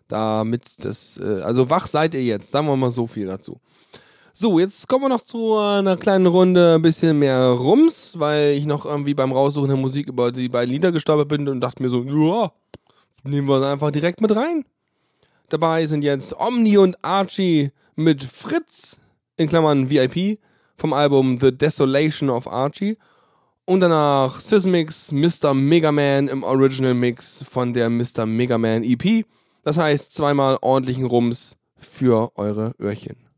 Damit 0.08 0.84
das, 0.84 1.16
äh, 1.16 1.40
also 1.40 1.70
wach 1.70 1.86
seid 1.86 2.14
ihr 2.14 2.22
jetzt, 2.22 2.50
sagen 2.50 2.66
wir 2.66 2.76
mal 2.76 2.90
so 2.90 3.06
viel 3.06 3.26
dazu. 3.26 3.58
So, 4.34 4.58
jetzt 4.58 4.86
kommen 4.86 5.04
wir 5.04 5.08
noch 5.08 5.22
zu 5.22 5.56
einer 5.56 5.96
kleinen 5.96 6.26
Runde, 6.26 6.74
ein 6.74 6.82
bisschen 6.82 7.18
mehr 7.18 7.40
Rums, 7.48 8.18
weil 8.18 8.50
ich 8.50 8.66
noch 8.66 8.84
irgendwie 8.84 9.14
beim 9.14 9.32
Raussuchen 9.32 9.68
der 9.68 9.78
Musik 9.78 10.08
über 10.08 10.30
die 10.30 10.50
beiden 10.50 10.74
Lieder 10.74 10.92
gestolpert 10.92 11.28
bin 11.28 11.48
und 11.48 11.60
dachte 11.60 11.82
mir 11.82 11.88
so, 11.88 12.02
ja, 12.02 12.52
nehmen 13.24 13.48
wir 13.48 13.66
einfach 13.66 13.90
direkt 13.90 14.20
mit 14.20 14.36
rein. 14.36 14.66
Dabei 15.48 15.86
sind 15.86 16.04
jetzt 16.04 16.38
Omni 16.38 16.76
und 16.76 17.02
Archie 17.02 17.70
mit 17.96 18.22
Fritz, 18.24 19.00
in 19.38 19.48
Klammern 19.48 19.88
VIP, 19.88 20.38
vom 20.80 20.94
Album 20.94 21.38
The 21.38 21.56
Desolation 21.56 22.30
of 22.30 22.48
Archie. 22.48 22.96
Und 23.66 23.80
danach 23.80 24.40
Sysmix 24.40 25.12
Mr. 25.12 25.54
Mega 25.54 25.92
Man 25.92 26.26
im 26.26 26.42
Original 26.42 26.94
Mix 26.94 27.44
von 27.48 27.72
der 27.74 27.90
Mr. 27.90 28.26
Mega 28.26 28.58
Man 28.58 28.82
EP. 28.82 29.24
Das 29.62 29.76
heißt 29.76 30.12
zweimal 30.12 30.58
ordentlichen 30.62 31.04
Rums 31.04 31.56
für 31.76 32.32
eure 32.36 32.74
Öhrchen. 32.80 33.29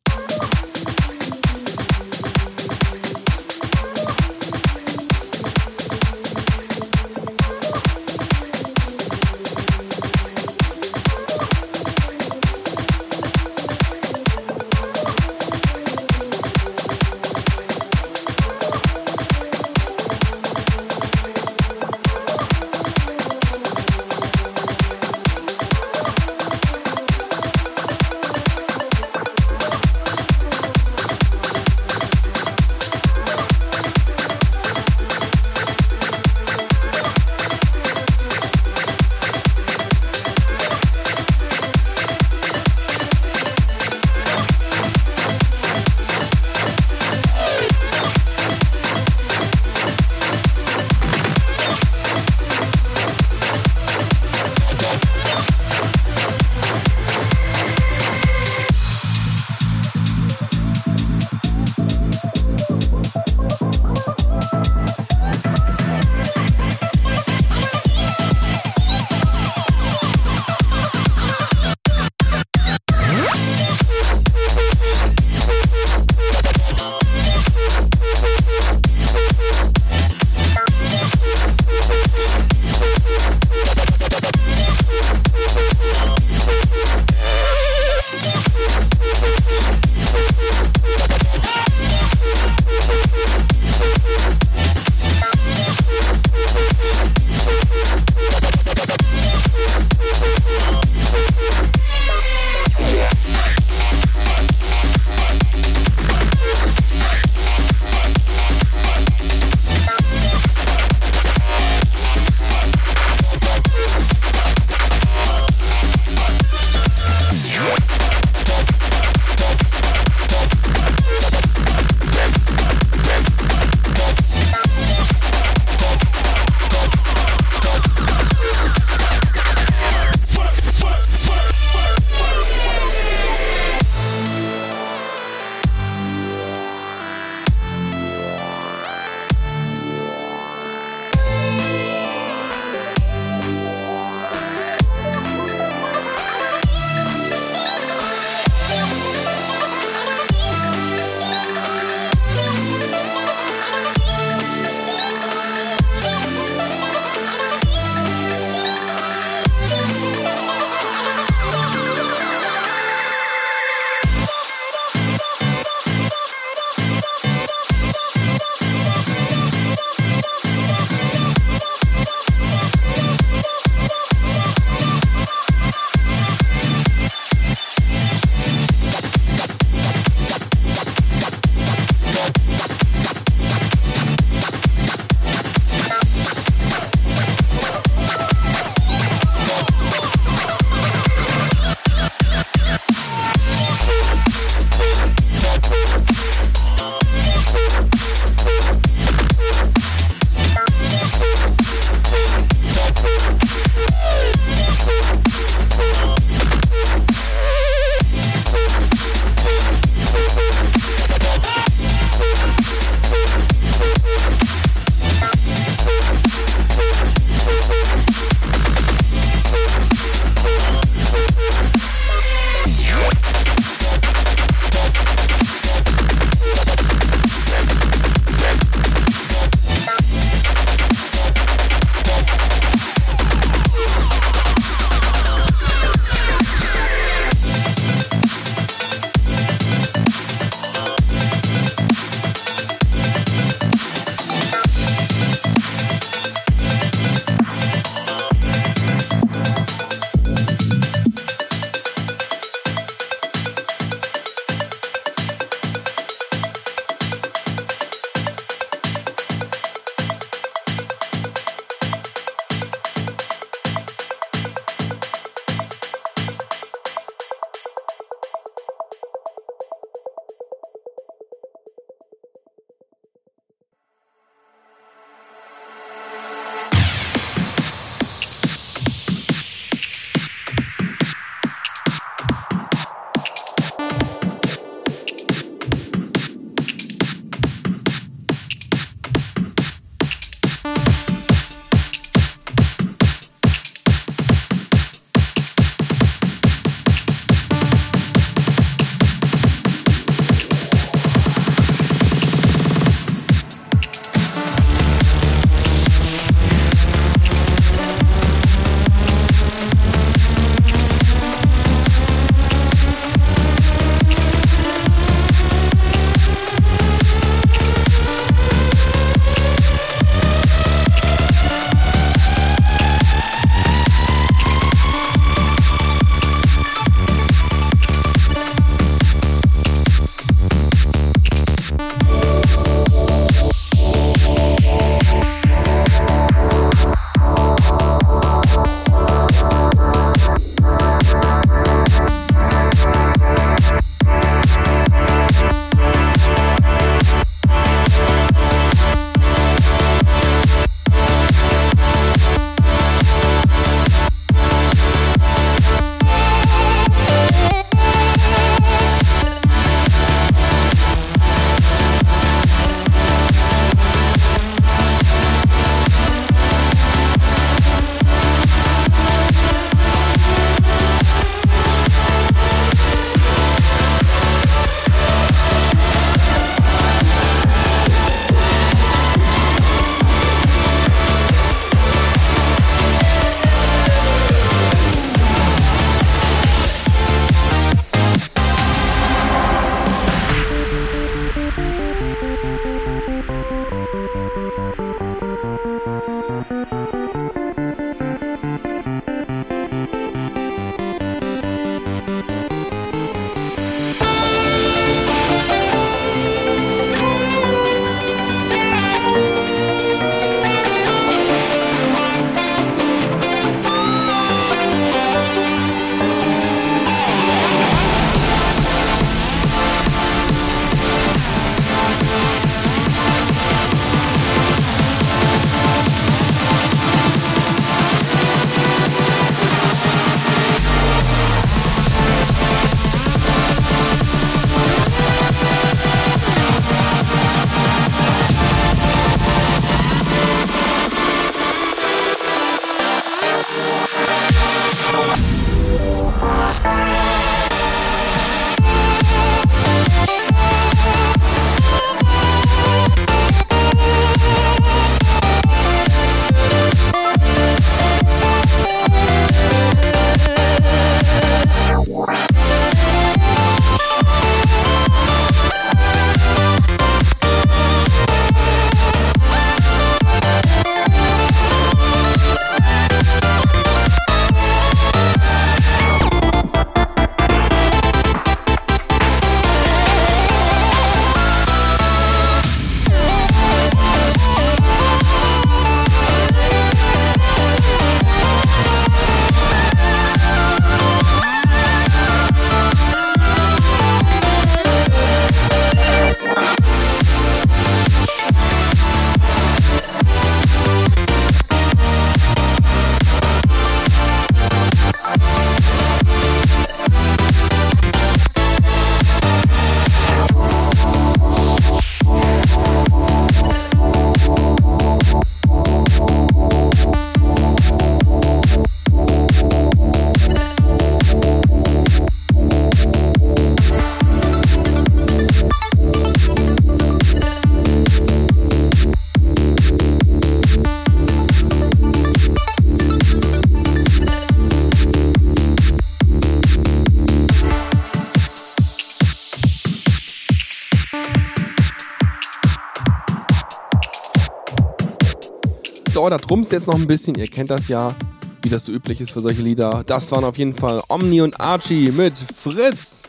So, 546.02 546.08
da 546.08 546.18
trumpft 546.18 546.50
jetzt 546.50 546.66
noch 546.66 546.74
ein 546.74 546.88
bisschen. 546.88 547.14
Ihr 547.14 547.28
kennt 547.28 547.48
das 547.48 547.68
ja, 547.68 547.94
wie 548.42 548.48
das 548.48 548.64
so 548.64 548.72
üblich 548.72 549.00
ist 549.00 549.12
für 549.12 549.20
solche 549.20 549.40
Lieder. 549.40 549.84
Das 549.86 550.10
waren 550.10 550.24
auf 550.24 550.36
jeden 550.36 550.56
Fall 550.56 550.82
Omni 550.88 551.20
und 551.20 551.40
Archie 551.40 551.92
mit 551.92 552.14
Fritz. 552.18 553.04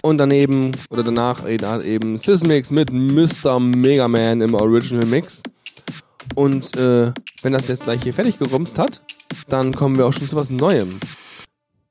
Und 0.00 0.16
daneben 0.16 0.72
oder 0.88 1.02
danach 1.02 1.46
eben 1.46 2.16
Sysmix 2.16 2.70
mit 2.70 2.90
Mr. 2.90 3.60
Mega 3.60 4.08
Man 4.08 4.40
im 4.40 4.54
Original 4.54 5.04
Mix. 5.04 5.42
Und 6.34 6.74
äh, 6.74 7.12
wenn 7.42 7.52
das 7.52 7.68
jetzt 7.68 7.84
gleich 7.84 8.02
hier 8.02 8.14
fertig 8.14 8.38
gerumst 8.38 8.78
hat, 8.78 9.02
dann 9.50 9.74
kommen 9.74 9.98
wir 9.98 10.06
auch 10.06 10.14
schon 10.14 10.26
zu 10.26 10.36
was 10.36 10.48
Neuem. 10.48 11.00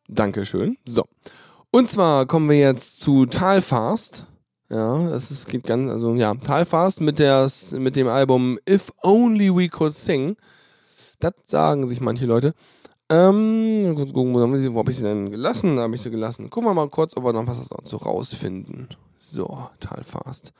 Dankeschön. 0.07 0.75
So. 0.87 1.05
Und 1.69 1.87
zwar 1.87 2.25
kommen 2.25 2.49
wir 2.49 2.57
jetzt 2.57 2.99
zu 2.99 3.27
Talfast. 3.27 4.25
Ja, 4.71 5.09
es 5.09 5.31
ist, 5.31 5.49
geht 5.49 5.65
ganz, 5.65 5.91
also 5.91 6.15
ja, 6.15 6.33
Talfast 6.33 7.01
mit, 7.01 7.19
mit 7.19 7.95
dem 7.97 8.07
Album 8.07 8.57
If 8.67 8.93
Only 9.03 9.53
We 9.53 9.67
Could 9.67 9.91
Sing. 9.91 10.37
Das 11.19 11.33
sagen 11.47 11.85
sich 11.87 11.99
manche 11.99 12.25
Leute. 12.25 12.53
Ähm, 13.09 13.91
kurz 13.97 14.13
gucken, 14.13 14.33
wo 14.33 14.39
habe 14.39 14.89
ich 14.89 14.95
sie 14.95 15.03
denn 15.03 15.29
gelassen? 15.29 15.75
Da 15.75 15.81
habe 15.81 15.95
ich 15.95 16.01
sie 16.01 16.09
gelassen. 16.09 16.49
Gucken 16.49 16.69
wir 16.69 16.73
mal 16.73 16.87
kurz, 16.89 17.17
ob 17.17 17.25
wir 17.25 17.33
noch 17.33 17.45
was 17.47 17.69
so 17.83 17.97
rausfinden. 17.97 18.87
So, 19.19 19.67
Talfast. 19.81 20.53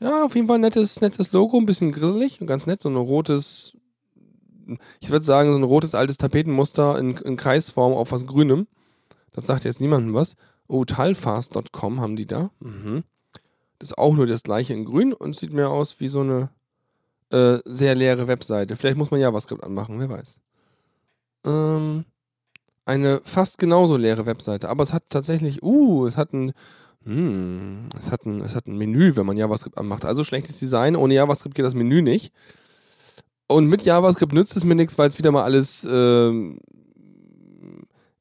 Ja, 0.00 0.24
auf 0.24 0.34
jeden 0.34 0.48
Fall 0.48 0.58
nettes, 0.58 1.00
nettes 1.00 1.30
Logo, 1.30 1.56
ein 1.56 1.66
bisschen 1.66 1.92
grisselig 1.92 2.40
und 2.40 2.48
ganz 2.48 2.66
nett. 2.66 2.82
So 2.82 2.88
ein 2.88 2.96
rotes, 2.96 3.76
ich 4.98 5.10
würde 5.10 5.24
sagen, 5.24 5.52
so 5.52 5.58
ein 5.58 5.62
rotes 5.62 5.94
altes 5.94 6.18
Tapetenmuster 6.18 6.98
in, 6.98 7.16
in 7.18 7.36
Kreisform 7.36 7.92
auf 7.92 8.10
was 8.10 8.26
Grünem. 8.26 8.66
Das 9.32 9.46
sagt 9.46 9.62
jetzt 9.64 9.80
niemandem 9.80 10.14
was. 10.14 10.34
Oh, 10.66 10.84
talfast.com 10.84 12.00
haben 12.00 12.16
die 12.16 12.26
da. 12.26 12.50
Mhm. 12.58 13.04
Das 13.78 13.90
ist 13.90 13.98
auch 13.98 14.14
nur 14.14 14.26
das 14.26 14.42
gleiche 14.42 14.72
in 14.72 14.84
grün 14.84 15.12
und 15.12 15.36
sieht 15.36 15.52
mehr 15.52 15.70
aus 15.70 16.00
wie 16.00 16.08
so 16.08 16.20
eine 16.20 16.50
äh, 17.30 17.58
sehr 17.64 17.94
leere 17.94 18.28
Webseite. 18.28 18.76
Vielleicht 18.76 18.96
muss 18.96 19.10
man 19.10 19.20
JavaScript 19.20 19.62
anmachen, 19.64 19.98
wer 19.98 20.08
weiß. 20.08 20.38
Ähm, 21.44 22.04
eine 22.84 23.20
fast 23.24 23.58
genauso 23.58 23.96
leere 23.96 24.26
Webseite, 24.26 24.68
aber 24.68 24.82
es 24.82 24.92
hat 24.92 25.04
tatsächlich, 25.08 25.62
uh, 25.62 26.06
es 26.06 26.16
hat 26.16 26.32
ein, 26.32 26.52
hm, 27.04 27.88
es 28.00 28.10
hat 28.10 28.24
ein, 28.26 28.40
es 28.40 28.54
hat 28.54 28.66
ein 28.66 28.78
Menü, 28.78 29.16
wenn 29.16 29.26
man 29.26 29.36
JavaScript 29.36 29.76
anmacht. 29.76 30.04
Also 30.04 30.24
schlechtes 30.24 30.58
Design, 30.58 30.96
ohne 30.96 31.14
JavaScript 31.14 31.54
geht 31.54 31.64
das 31.64 31.74
Menü 31.74 32.02
nicht. 32.02 32.32
Und 33.48 33.66
mit 33.66 33.82
JavaScript 33.82 34.32
nützt 34.32 34.56
es 34.56 34.64
mir 34.64 34.74
nichts, 34.74 34.98
weil 34.98 35.08
es 35.08 35.18
wieder 35.18 35.30
mal 35.30 35.44
alles 35.44 35.86
ähm, 35.88 36.58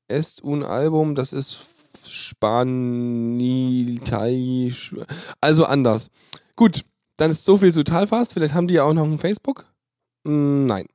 ist 0.07 0.43
un 0.43 0.63
Album, 0.63 1.15
das 1.15 1.33
ist 1.33 1.53
Spanitei, 2.09 3.91
also 5.41 5.65
anders. 5.65 6.09
Gut, 6.55 6.85
dann 7.17 7.31
ist 7.31 7.45
so 7.45 7.57
viel 7.57 7.73
zu 7.73 7.83
Talfast. 7.83 8.33
Vielleicht 8.33 8.53
haben 8.53 8.67
die 8.67 8.75
ja 8.75 8.83
auch 8.83 8.93
noch 8.93 9.05
ein 9.05 9.19
Facebook? 9.19 9.65
Hm, 10.25 10.65
nein. 10.65 10.87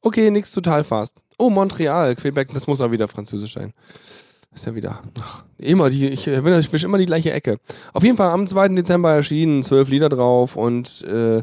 Okay, 0.00 0.30
nichts 0.30 0.50
zu 0.52 0.60
Talfast. 0.60 1.20
Oh, 1.38 1.50
Montreal, 1.50 2.14
Quebec, 2.16 2.52
das 2.52 2.66
muss 2.66 2.80
auch 2.80 2.90
wieder 2.90 3.08
französisch 3.08 3.54
sein. 3.54 3.72
Ist 4.54 4.66
ja 4.66 4.74
wieder 4.74 5.02
ach, 5.20 5.44
immer 5.58 5.90
die, 5.90 6.08
ich, 6.08 6.26
ich 6.28 6.72
wisch 6.72 6.84
immer 6.84 6.98
die 6.98 7.06
gleiche 7.06 7.32
Ecke. 7.32 7.58
Auf 7.92 8.04
jeden 8.04 8.16
Fall 8.16 8.30
am 8.30 8.46
2. 8.46 8.68
Dezember 8.68 9.12
erschienen 9.12 9.64
zwölf 9.64 9.88
Lieder 9.88 10.08
drauf 10.08 10.54
und 10.56 11.02
äh, 11.02 11.42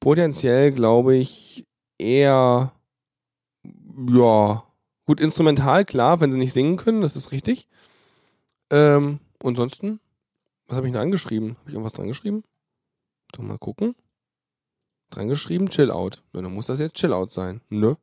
potenziell 0.00 0.72
glaube 0.72 1.16
ich 1.16 1.64
eher 1.98 2.72
ja 4.10 4.64
gut 5.06 5.20
instrumental 5.20 5.84
klar, 5.84 6.20
wenn 6.20 6.32
sie 6.32 6.38
nicht 6.38 6.52
singen 6.52 6.76
können, 6.76 7.00
das 7.00 7.16
ist 7.16 7.32
richtig. 7.32 7.68
Ähm, 8.72 9.20
ansonsten, 9.44 10.00
was 10.66 10.78
habe 10.78 10.86
ich 10.86 10.92
denn 10.92 11.02
angeschrieben? 11.02 11.56
Habe 11.58 11.68
ich 11.68 11.74
irgendwas 11.74 11.92
dran 11.92 12.08
geschrieben? 12.08 12.42
Doch 13.32 13.42
mal 13.42 13.58
gucken. 13.58 13.94
Dran 15.10 15.28
geschrieben, 15.28 15.68
Chill 15.68 15.90
Out. 15.90 16.24
Ja, 16.32 16.40
dann 16.40 16.54
muss 16.54 16.66
das 16.66 16.80
jetzt 16.80 16.96
Chill 16.96 17.12
Out 17.12 17.30
sein, 17.30 17.60
ne? 17.68 17.98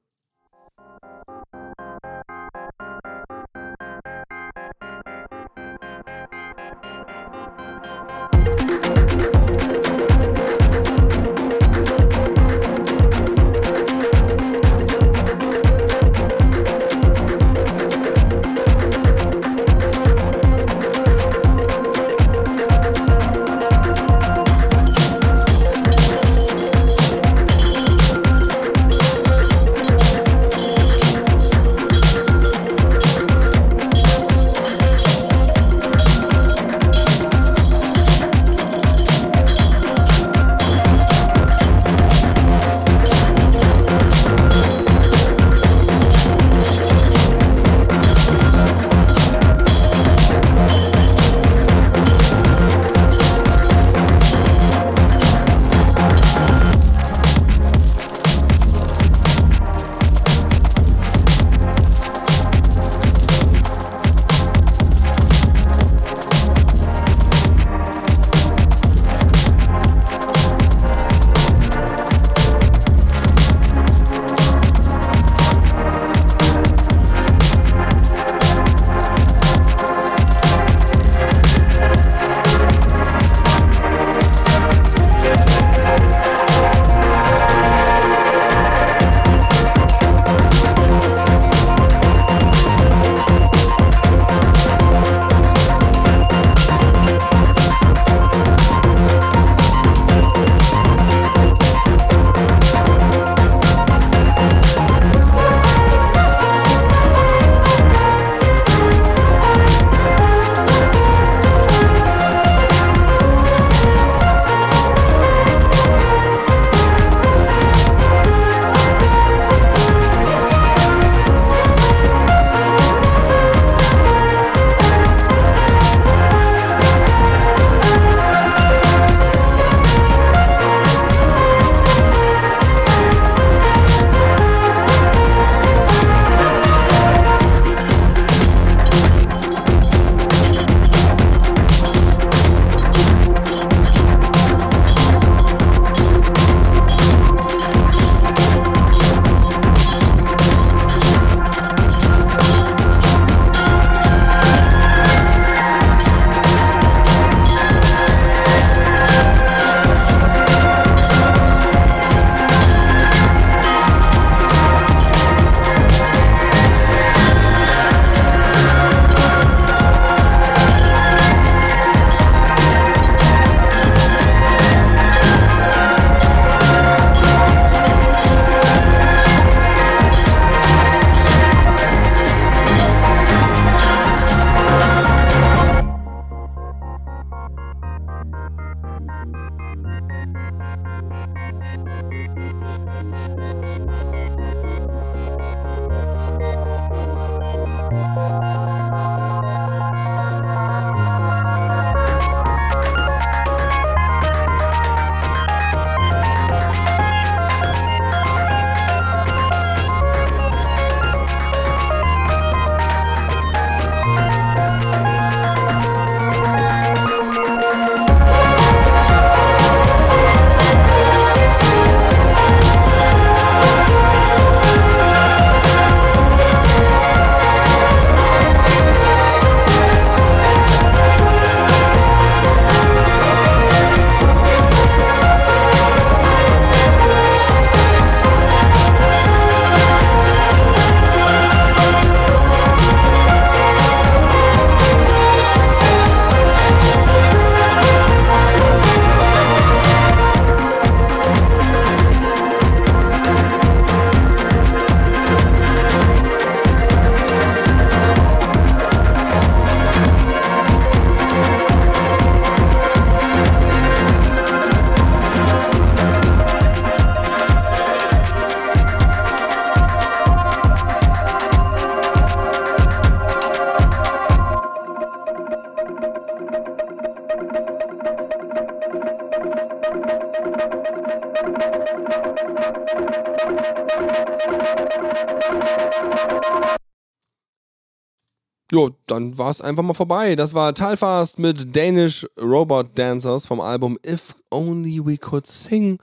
War 289.40 289.50
es 289.50 289.62
einfach 289.62 289.84
mal 289.84 289.94
vorbei. 289.94 290.36
Das 290.36 290.54
war 290.54 290.76
Talfast 290.76 291.40
mit 291.40 291.76
Danish 291.76 292.28
Robot 292.40 292.98
Dancers 292.98 293.46
vom 293.46 293.62
Album 293.62 293.98
If 294.06 294.36
Only 294.52 295.04
We 295.04 295.18
Could 295.18 295.48
Sing. 295.48 295.98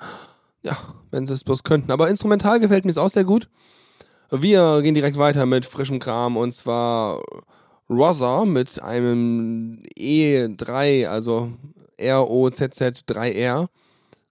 Ja, 0.62 0.76
wenn 1.12 1.26
sie 1.26 1.34
es 1.34 1.44
bloß 1.44 1.62
könnten. 1.62 1.92
Aber 1.92 2.08
instrumental 2.08 2.58
gefällt 2.58 2.84
mir 2.84 2.90
es 2.90 2.98
auch 2.98 3.10
sehr 3.10 3.24
gut. 3.24 3.48
Wir 4.30 4.82
gehen 4.82 4.94
direkt 4.94 5.18
weiter 5.18 5.46
mit 5.46 5.64
frischem 5.64 6.00
Kram 6.00 6.36
und 6.36 6.52
zwar 6.52 7.22
Rosa 7.88 8.44
mit 8.44 8.82
einem 8.82 9.82
E3, 9.96 11.06
also 11.06 11.52
R-O-Z-Z-3-R 11.98 13.68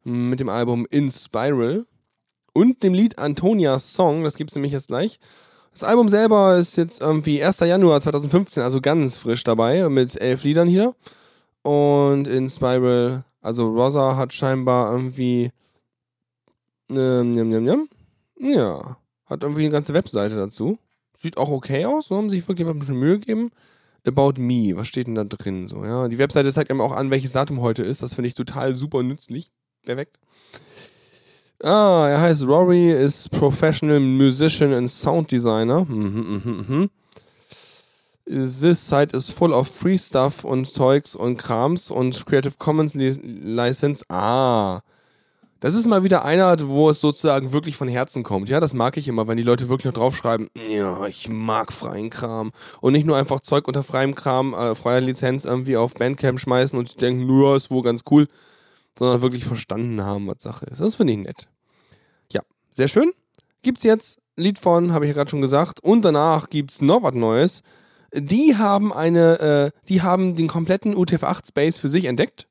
mit 0.04 0.42
dem 0.42 0.50
Album 0.50 0.86
In 0.90 1.10
Spiral 1.10 1.86
und 2.54 2.84
dem 2.84 2.94
Lied 2.94 3.18
Antonias 3.18 3.94
Song, 3.94 4.24
das 4.24 4.36
gibt 4.36 4.52
es 4.52 4.56
nämlich 4.56 4.74
jetzt 4.74 4.90
gleich. 4.90 5.20
Das 5.76 5.84
Album 5.84 6.08
selber 6.08 6.58
ist 6.58 6.78
jetzt 6.78 7.02
irgendwie 7.02 7.44
1. 7.44 7.60
Januar 7.60 8.00
2015, 8.00 8.64
also 8.64 8.80
ganz 8.80 9.18
frisch 9.18 9.44
dabei, 9.44 9.90
mit 9.90 10.16
elf 10.22 10.46
Liedern 10.46 10.70
hier. 10.70 10.96
Und 11.64 12.30
in 12.30 12.50
Spiral, 12.50 13.26
also 13.42 13.68
Rosa 13.68 14.16
hat 14.16 14.32
scheinbar 14.32 14.94
irgendwie. 14.94 15.52
Ähm, 16.90 17.36
jam, 17.36 17.52
jam, 17.52 17.66
jam. 17.66 17.90
Ja, 18.40 18.96
hat 19.26 19.44
irgendwie 19.44 19.64
eine 19.64 19.72
ganze 19.72 19.94
Webseite 19.94 20.38
dazu. 20.38 20.80
Sieht 21.14 21.38
auch 21.38 21.50
okay 21.50 21.86
aus, 21.86 22.08
so 22.08 22.16
haben 22.16 22.30
sich 22.30 22.48
wirklich 22.48 22.66
ein 22.66 22.80
bisschen 22.80 22.98
Mühe 22.98 23.20
gegeben. 23.20 23.52
About 24.08 24.36
Me, 24.38 24.78
was 24.78 24.88
steht 24.88 25.08
denn 25.08 25.16
da 25.16 25.26
drin? 25.26 25.68
So, 25.68 25.84
ja. 25.84 26.08
Die 26.08 26.20
Webseite 26.20 26.54
zeigt 26.54 26.72
einem 26.72 26.80
auch 26.80 26.94
an, 26.94 27.12
welches 27.12 27.34
Datum 27.34 27.60
heute 27.60 27.84
ist. 27.84 28.02
Das 28.02 28.14
finde 28.14 28.30
ich 28.30 28.34
total 28.34 28.76
super 28.76 29.04
nützlich. 29.04 29.52
Perfekt. 29.84 30.20
Ah, 31.66 32.08
er 32.08 32.22
heißt 32.22 32.44
Rory, 32.44 32.92
ist 32.92 33.32
Professional 33.32 34.00
Musician 34.00 34.72
and 34.72 34.88
Sound 34.88 35.32
Designer. 35.32 35.84
Mhm, 35.86 36.42
mhm, 36.44 36.66
mhm. 36.68 36.90
This 38.28 38.88
site 38.88 39.18
is 39.18 39.32
full 39.32 39.52
of 39.52 39.68
free 39.68 39.98
stuff 39.98 40.44
und 40.44 40.68
Zeugs 40.68 41.16
und 41.16 41.38
Krams 41.38 41.90
und 41.90 42.24
Creative 42.28 42.54
Commons 42.60 42.94
License. 42.94 44.06
Ah. 44.10 44.82
Das 45.60 45.74
ist 45.74 45.88
mal 45.88 46.04
wieder 46.04 46.24
einer, 46.24 46.56
wo 46.68 46.92
es 46.92 47.02
sozusagen 47.02 47.52
wirklich 47.52 47.76
von 47.76 47.88
Herzen 47.88 48.22
kommt. 48.22 48.48
Ja, 48.48 48.60
das 48.60 48.76
mag 48.76 48.96
ich 48.98 49.08
immer, 49.08 49.28
wenn 49.28 49.38
die 49.38 49.42
Leute 49.42 49.68
wirklich 49.68 49.86
noch 49.86 50.00
draufschreiben, 50.00 50.52
ja, 50.70 51.08
ich 51.08 51.30
mag 51.30 51.74
freien 51.74 52.12
Kram. 52.12 52.52
Und 52.80 52.94
nicht 52.94 53.08
nur 53.08 53.18
einfach 53.18 53.40
Zeug 53.40 53.68
unter 53.68 53.82
freiem 53.82 54.14
Kram, 54.14 54.54
äh, 54.54 54.76
freier 54.76 55.02
Lizenz 55.02 55.46
irgendwie 55.46 55.78
auf 55.78 55.96
Bandcamp 55.96 56.40
schmeißen 56.40 56.78
und 56.78 57.02
denken, 57.02 57.26
nur 57.26 57.56
ist 57.56 57.72
wohl 57.72 57.82
ganz 57.82 58.04
cool 58.12 58.28
sondern 58.98 59.22
wirklich 59.22 59.46
verstanden 59.46 60.04
haben, 60.04 60.28
was 60.28 60.42
Sache 60.42 60.66
ist. 60.66 60.80
Das 60.80 60.96
finde 60.96 61.14
ich 61.14 61.20
nett. 61.20 61.48
Sehr 62.76 62.88
schön. 62.88 63.14
Gibt's 63.62 63.84
jetzt 63.84 64.20
Lied 64.36 64.60
von, 64.60 64.92
habe 64.92 65.06
ich 65.06 65.10
ja 65.10 65.14
gerade 65.14 65.30
schon 65.30 65.42
gesagt, 65.42 65.82
und 65.82 66.04
danach 66.04 66.50
gibt's 66.50 66.82
noch 66.82 67.04
was 67.04 67.14
Neues. 67.14 67.64
Die 68.14 68.58
haben 68.58 68.92
eine, 68.92 69.40
äh, 69.40 69.72
die 69.88 70.02
haben 70.02 70.36
den 70.36 70.48
kompletten 70.48 70.96
UTF-8 70.96 71.48
Space 71.48 71.78
für 71.78 71.90
sich 71.90 72.06
entdeckt. 72.06 72.48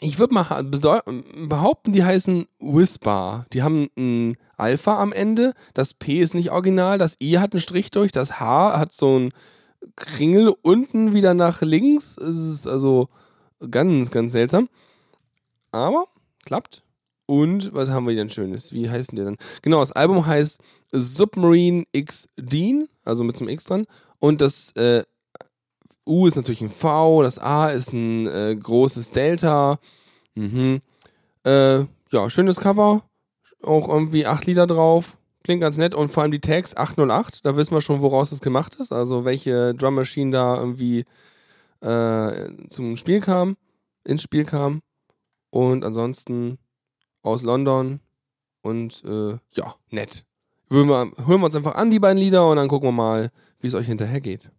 Ich 0.00 0.18
würde 0.18 0.34
mal 0.34 0.64
behaupten, 0.64 1.92
die 1.92 2.02
heißen 2.02 2.46
Whisper. 2.58 3.44
Die 3.52 3.62
haben 3.62 3.88
ein 3.96 4.36
Alpha 4.56 5.00
am 5.00 5.12
Ende. 5.12 5.52
Das 5.74 5.94
P 5.94 6.20
ist 6.20 6.34
nicht 6.34 6.50
original. 6.50 6.98
Das 6.98 7.16
I 7.22 7.38
hat 7.38 7.52
einen 7.52 7.60
Strich 7.60 7.90
durch. 7.90 8.10
Das 8.10 8.40
H 8.40 8.78
hat 8.78 8.92
so 8.92 9.18
ein 9.18 9.32
Kringel 9.94 10.52
unten 10.62 11.14
wieder 11.14 11.34
nach 11.34 11.62
links. 11.62 12.16
Es 12.16 12.36
ist 12.36 12.66
also 12.66 13.08
Ganz, 13.70 14.10
ganz 14.10 14.32
seltsam. 14.32 14.68
Aber 15.70 16.06
klappt. 16.44 16.82
Und 17.26 17.72
was 17.72 17.90
haben 17.90 18.06
wir 18.06 18.14
denn 18.14 18.30
Schönes? 18.30 18.72
Wie 18.72 18.90
heißen 18.90 19.16
die 19.16 19.24
denn? 19.24 19.36
Genau, 19.62 19.80
das 19.80 19.92
Album 19.92 20.26
heißt 20.26 20.60
Submarine 20.92 21.84
X 21.92 22.28
Dean, 22.36 22.88
also 23.04 23.24
mit 23.24 23.36
zum 23.36 23.48
X 23.48 23.64
dran. 23.64 23.86
Und 24.18 24.40
das 24.40 24.72
äh, 24.72 25.04
U 26.06 26.26
ist 26.26 26.36
natürlich 26.36 26.60
ein 26.60 26.70
V, 26.70 27.22
das 27.22 27.38
A 27.38 27.68
ist 27.68 27.92
ein 27.92 28.26
äh, 28.26 28.56
großes 28.56 29.10
Delta. 29.12 29.78
Mhm. 30.34 30.80
Äh, 31.44 31.84
ja, 32.10 32.28
schönes 32.30 32.60
Cover. 32.60 33.02
Auch 33.62 33.88
irgendwie 33.88 34.26
acht 34.26 34.46
Lieder 34.46 34.66
drauf. 34.66 35.18
Klingt 35.44 35.60
ganz 35.60 35.78
nett. 35.78 35.94
Und 35.94 36.10
vor 36.10 36.22
allem 36.22 36.32
die 36.32 36.40
Tags 36.40 36.76
808, 36.76 37.44
da 37.44 37.56
wissen 37.56 37.74
wir 37.74 37.80
schon, 37.80 38.00
woraus 38.00 38.32
es 38.32 38.40
gemacht 38.40 38.76
ist. 38.76 38.92
Also 38.92 39.24
welche 39.24 39.74
Drum 39.74 39.94
Machine 39.94 40.30
da 40.30 40.56
irgendwie 40.56 41.04
äh, 41.80 42.50
zum 42.68 42.96
Spiel 42.96 43.20
kam, 43.20 43.56
ins 44.04 44.22
Spiel 44.22 44.44
kam. 44.44 44.82
Und 45.50 45.84
ansonsten 45.84 46.58
aus 47.22 47.42
London. 47.42 48.00
Und 48.62 49.02
äh, 49.04 49.38
ja, 49.50 49.74
nett. 49.90 50.24
Hören 50.70 50.88
wir, 50.88 51.12
hören 51.26 51.40
wir 51.40 51.46
uns 51.46 51.56
einfach 51.56 51.74
an, 51.74 51.90
die 51.90 51.98
beiden 51.98 52.18
Lieder, 52.18 52.48
und 52.48 52.56
dann 52.56 52.68
gucken 52.68 52.88
wir 52.88 52.92
mal, 52.92 53.30
wie 53.60 53.66
es 53.66 53.74
euch 53.74 53.86
hinterher 53.86 54.20
geht. 54.20 54.50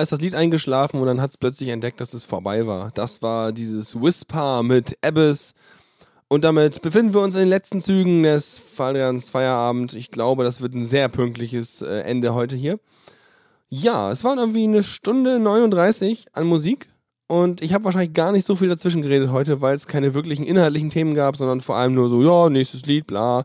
Ist 0.00 0.12
das 0.12 0.20
Lied 0.20 0.34
eingeschlafen 0.34 1.00
und 1.00 1.06
dann 1.06 1.20
hat 1.20 1.30
es 1.30 1.36
plötzlich 1.36 1.68
entdeckt, 1.70 2.00
dass 2.00 2.14
es 2.14 2.24
vorbei 2.24 2.66
war. 2.66 2.90
Das 2.94 3.22
war 3.22 3.52
dieses 3.52 4.00
Whisper 4.00 4.62
mit 4.62 4.96
Abyss. 5.04 5.54
Und 6.28 6.42
damit 6.42 6.82
befinden 6.82 7.14
wir 7.14 7.20
uns 7.20 7.34
in 7.34 7.40
den 7.40 7.48
letzten 7.48 7.80
Zügen 7.80 8.22
des 8.22 8.58
Faldrians 8.58 9.28
Feierabend. 9.28 9.94
Ich 9.94 10.10
glaube, 10.10 10.42
das 10.42 10.60
wird 10.60 10.74
ein 10.74 10.84
sehr 10.84 11.08
pünktliches 11.08 11.82
äh, 11.82 12.00
Ende 12.00 12.34
heute 12.34 12.56
hier. 12.56 12.80
Ja, 13.68 14.10
es 14.10 14.24
waren 14.24 14.38
irgendwie 14.38 14.64
eine 14.64 14.82
Stunde 14.82 15.38
39 15.38 16.26
an 16.32 16.46
Musik. 16.46 16.88
Und 17.26 17.62
ich 17.62 17.72
habe 17.72 17.84
wahrscheinlich 17.84 18.12
gar 18.12 18.32
nicht 18.32 18.46
so 18.46 18.56
viel 18.56 18.68
dazwischen 18.68 19.02
geredet 19.02 19.30
heute, 19.30 19.60
weil 19.60 19.76
es 19.76 19.86
keine 19.86 20.14
wirklichen 20.14 20.44
inhaltlichen 20.44 20.90
Themen 20.90 21.14
gab, 21.14 21.36
sondern 21.36 21.60
vor 21.60 21.76
allem 21.76 21.94
nur 21.94 22.08
so, 22.08 22.22
ja, 22.22 22.50
nächstes 22.50 22.84
Lied, 22.86 23.06
bla. 23.06 23.44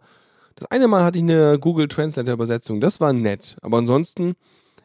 Das 0.56 0.70
eine 0.70 0.88
Mal 0.88 1.04
hatte 1.04 1.18
ich 1.18 1.24
eine 1.24 1.58
Google 1.60 1.88
Translator 1.88 2.34
Übersetzung, 2.34 2.82
das 2.82 3.00
war 3.00 3.14
nett. 3.14 3.56
Aber 3.62 3.78
ansonsten, 3.78 4.36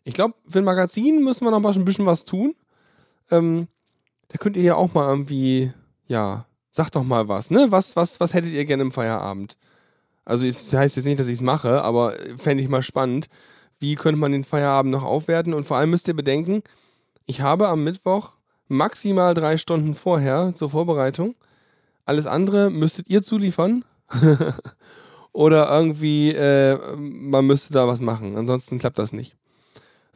ich 0.05 0.15
glaube, 0.15 0.35
für 0.47 0.59
ein 0.59 0.65
Magazin 0.65 1.25
müssen 1.25 1.45
wir 1.45 1.51
noch 1.51 1.61
mal 1.61 1.73
ein 1.75 1.85
bisschen 1.85 2.07
was 2.07 2.25
tun. 2.25 2.55
Ähm, 3.31 3.69
da 4.29 4.39
könnt 4.39 4.57
ihr 4.57 4.63
ja 4.63 4.77
auch 4.77 4.93
mal 4.95 5.09
irgendwie, 5.09 5.73
ja, 6.07 6.47
sagt 6.71 6.97
doch 6.97 7.05
mal 7.05 7.29
was, 7.29 7.51
ne? 7.51 7.67
Was, 7.71 7.97
was, 7.97 8.21
was 8.21 8.35
hättet 8.35 8.53
ihr 8.53 8.65
gerne 8.65 8.83
im 8.83 8.93
Feierabend? 8.93 9.57
Also, 10.25 10.47
es 10.47 10.73
heißt 10.73 10.97
jetzt 10.97 11.05
nicht, 11.05 11.21
dass 11.21 11.29
ich 11.29 11.35
es 11.35 11.41
mache, 11.41 11.83
aber 11.83 12.15
fände 12.37 12.63
ich 12.63 12.69
mal 12.69 12.83
spannend. 12.83 13.29
Wie 13.81 13.95
könnte 13.95 14.21
man 14.21 14.33
den 14.33 14.45
Feierabend 14.45 14.93
noch 14.93 15.05
aufwerten? 15.05 15.55
Und 15.55 15.67
vor 15.67 15.77
allem 15.77 15.91
müsst 15.91 16.09
ihr 16.09 16.15
bedenken, 16.15 16.63
ich 17.27 17.41
habe 17.41 17.69
am 17.69 17.85
Mittwoch 17.85 18.35
maximal 18.69 19.35
drei 19.35 19.57
Stunden 19.57 19.95
vorher 19.95 20.55
zur 20.55 20.71
Vorbereitung. 20.71 21.35
Alles 22.05 22.27
andere 22.27 22.71
müsstet 22.71 23.09
ihr 23.09 23.23
zuliefern. 23.23 23.85
Oder 25.33 25.71
irgendwie, 25.71 26.31
äh, 26.33 26.79
man 26.97 27.47
müsste 27.47 27.73
da 27.73 27.89
was 27.89 28.01
machen. 28.01 28.37
Ansonsten 28.37 28.79
klappt 28.79 28.99
das 28.99 29.13
nicht. 29.13 29.37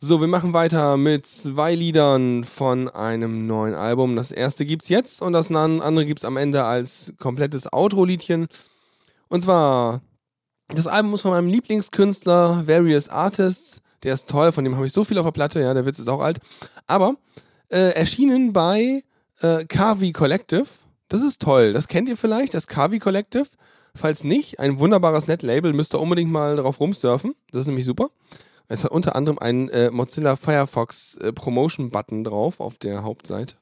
So, 0.00 0.20
wir 0.20 0.28
machen 0.28 0.52
weiter 0.52 0.96
mit 0.96 1.26
zwei 1.26 1.74
Liedern 1.74 2.44
von 2.44 2.88
einem 2.88 3.48
neuen 3.48 3.74
Album. 3.74 4.14
Das 4.14 4.30
erste 4.30 4.64
gibt's 4.64 4.88
jetzt 4.88 5.20
und 5.20 5.32
das 5.32 5.50
andere 5.50 6.06
gibt's 6.06 6.24
am 6.24 6.36
Ende 6.36 6.62
als 6.62 7.12
komplettes 7.18 7.72
Outro-Liedchen. 7.72 8.46
Und 9.26 9.42
zwar, 9.42 10.00
das 10.68 10.86
Album 10.86 11.14
ist 11.14 11.22
von 11.22 11.32
meinem 11.32 11.48
Lieblingskünstler 11.48 12.68
Various 12.68 13.08
Artists. 13.08 13.82
Der 14.04 14.14
ist 14.14 14.28
toll, 14.28 14.52
von 14.52 14.62
dem 14.62 14.76
habe 14.76 14.86
ich 14.86 14.92
so 14.92 15.02
viel 15.02 15.18
auf 15.18 15.26
der 15.26 15.32
Platte, 15.32 15.60
ja, 15.60 15.74
der 15.74 15.84
Witz 15.84 15.98
ist 15.98 16.08
auch 16.08 16.20
alt. 16.20 16.38
Aber 16.86 17.16
äh, 17.68 17.90
erschienen 17.96 18.52
bei 18.52 19.02
äh, 19.40 19.64
Kavi 19.64 20.12
Collective. 20.12 20.66
Das 21.08 21.22
ist 21.22 21.42
toll. 21.42 21.72
Das 21.72 21.88
kennt 21.88 22.08
ihr 22.08 22.16
vielleicht, 22.16 22.54
das 22.54 22.68
Kavi 22.68 23.00
Collective. 23.00 23.48
Falls 23.96 24.22
nicht, 24.22 24.60
ein 24.60 24.78
wunderbares 24.78 25.26
Net-Label, 25.26 25.72
müsst 25.72 25.92
ihr 25.92 26.00
unbedingt 26.00 26.30
mal 26.30 26.54
drauf 26.54 26.78
rumsurfen. 26.78 27.34
Das 27.50 27.62
ist 27.62 27.66
nämlich 27.66 27.84
super. 27.84 28.10
Es 28.68 28.84
hat 28.84 28.90
unter 28.90 29.16
anderem 29.16 29.38
einen 29.38 29.68
äh, 29.70 29.90
Mozilla 29.90 30.36
Firefox 30.36 31.16
äh, 31.16 31.32
Promotion-Button 31.32 32.24
drauf 32.24 32.60
auf 32.60 32.78
der 32.78 33.02
Hauptseite. 33.02 33.56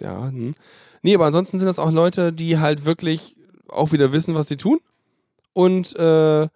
Ja, 0.00 0.28
hm. 0.28 0.54
Nee, 1.02 1.14
aber 1.14 1.26
ansonsten 1.26 1.58
sind 1.58 1.66
das 1.66 1.78
auch 1.78 1.90
Leute, 1.90 2.32
die 2.32 2.58
halt 2.58 2.84
wirklich 2.84 3.36
auch 3.68 3.92
wieder 3.92 4.12
wissen, 4.12 4.34
was 4.34 4.48
sie 4.48 4.56
tun. 4.56 4.80
Und 5.52 5.96
äh, 5.96 6.48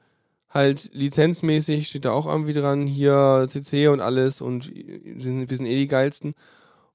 halt 0.50 0.90
lizenzmäßig 0.92 1.88
steht 1.88 2.04
da 2.04 2.12
auch 2.12 2.26
irgendwie 2.26 2.52
dran, 2.52 2.86
hier 2.86 3.46
CC 3.48 3.88
und 3.88 4.00
alles 4.00 4.40
und 4.40 4.72
wir 4.74 5.22
sind, 5.22 5.50
wir 5.50 5.56
sind 5.56 5.66
eh 5.66 5.76
die 5.76 5.88
geilsten. 5.88 6.34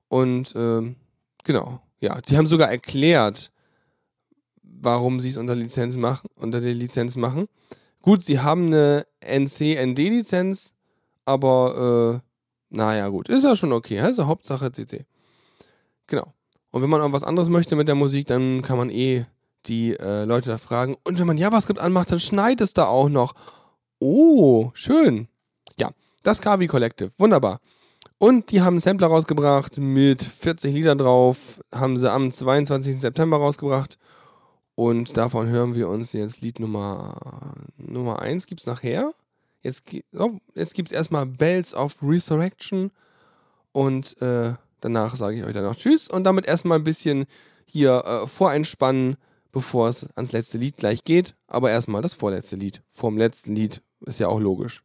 Und 0.08 0.54
ähm, 0.56 0.96
genau, 1.44 1.82
ja, 2.00 2.22
die 2.22 2.38
haben 2.38 2.48
sogar 2.48 2.72
erklärt, 2.72 3.52
warum 4.64 5.20
sie 5.20 5.30
es 5.30 5.38
unter 5.38 5.56
Lizenz 5.56 5.98
machen, 5.98 6.30
unter 6.36 6.62
der 6.62 6.74
Lizenz 6.74 7.16
machen. 7.18 7.48
Gut, 8.02 8.24
sie 8.24 8.40
haben 8.40 8.68
eine 8.68 9.06
NC-ND-Lizenz, 9.20 10.74
aber 11.30 12.22
äh, 12.22 12.76
naja, 12.76 13.08
gut, 13.10 13.30
ist 13.30 13.44
ja 13.44 13.56
schon 13.56 13.72
okay. 13.72 14.00
Also 14.00 14.28
Hauptsache 14.28 14.72
CC. 14.72 15.06
Genau. 16.08 16.34
Und 16.72 16.82
wenn 16.82 16.90
man 16.90 17.02
auch 17.02 17.12
was 17.14 17.24
anderes 17.24 17.50
möchte 17.50 17.76
mit 17.76 17.88
der 17.88 17.96
Musik, 17.96 18.28
dann 18.28 18.62
kann 18.62 18.78
man 18.78 18.90
eh 18.90 19.26
die 19.66 19.94
äh, 19.94 20.24
Leute 20.26 20.50
da 20.50 20.58
fragen. 20.58 20.96
Und 21.04 21.20
wenn 21.20 21.28
man 21.28 21.38
JavaScript 21.38 21.80
anmacht, 21.80 22.12
dann 22.12 22.20
schneit 22.20 22.62
es 22.62 22.74
da 22.74 22.86
auch 22.86 23.10
noch. 23.10 23.34
Oh, 24.00 24.72
schön. 24.74 25.28
Ja, 25.80 25.92
das 26.24 26.42
Kavi 26.42 26.68
Collective. 26.68 27.12
Wunderbar. 27.18 27.60
Und 28.18 28.52
die 28.52 28.62
haben 28.62 28.74
einen 28.74 28.80
Sampler 28.80 29.08
rausgebracht 29.08 29.78
mit 29.78 30.24
40 30.24 30.74
Liedern 30.74 30.98
drauf. 30.98 31.60
Haben 31.74 31.98
sie 31.98 32.12
am 32.12 32.32
22. 32.32 33.00
September 33.00 33.38
rausgebracht. 33.38 33.98
Und 34.76 35.18
davon 35.18 35.48
hören 35.48 35.76
wir 35.76 35.90
uns 35.90 36.14
jetzt 36.14 36.42
Lied 36.42 36.60
Nummer, 36.60 37.54
Nummer 37.78 38.20
1 38.20 38.46
gibt 38.46 38.62
es 38.62 38.68
nachher. 38.68 39.14
Jetzt, 39.62 39.84
oh, 40.14 40.38
jetzt 40.56 40.74
gibt 40.74 40.90
es 40.90 40.96
erstmal 40.96 41.26
Bells 41.26 41.74
of 41.74 41.98
Resurrection. 42.02 42.92
Und 43.72 44.20
äh, 44.22 44.54
danach 44.82 45.16
sage 45.16 45.38
ich 45.38 45.44
euch 45.44 45.54
dann 45.54 45.64
noch 45.64 45.76
Tschüss. 45.76 46.10
Und 46.10 46.24
damit 46.24 46.48
erstmal 46.48 46.80
ein 46.80 46.84
bisschen 46.84 47.26
hier 47.66 48.04
äh, 48.06 48.28
voreinspannen, 48.28 49.18
bevor 49.52 49.90
es 49.90 50.08
ans 50.16 50.32
letzte 50.32 50.58
Lied 50.58 50.78
gleich 50.78 51.04
geht. 51.04 51.36
Aber 51.48 51.70
erstmal 51.70 52.02
das 52.02 52.14
vorletzte 52.14 52.56
Lied. 52.56 52.82
Vorm 52.90 53.18
letzten 53.18 53.56
Lied 53.56 53.82
ist 54.06 54.20
ja 54.20 54.28
auch 54.28 54.40
logisch. 54.40 54.84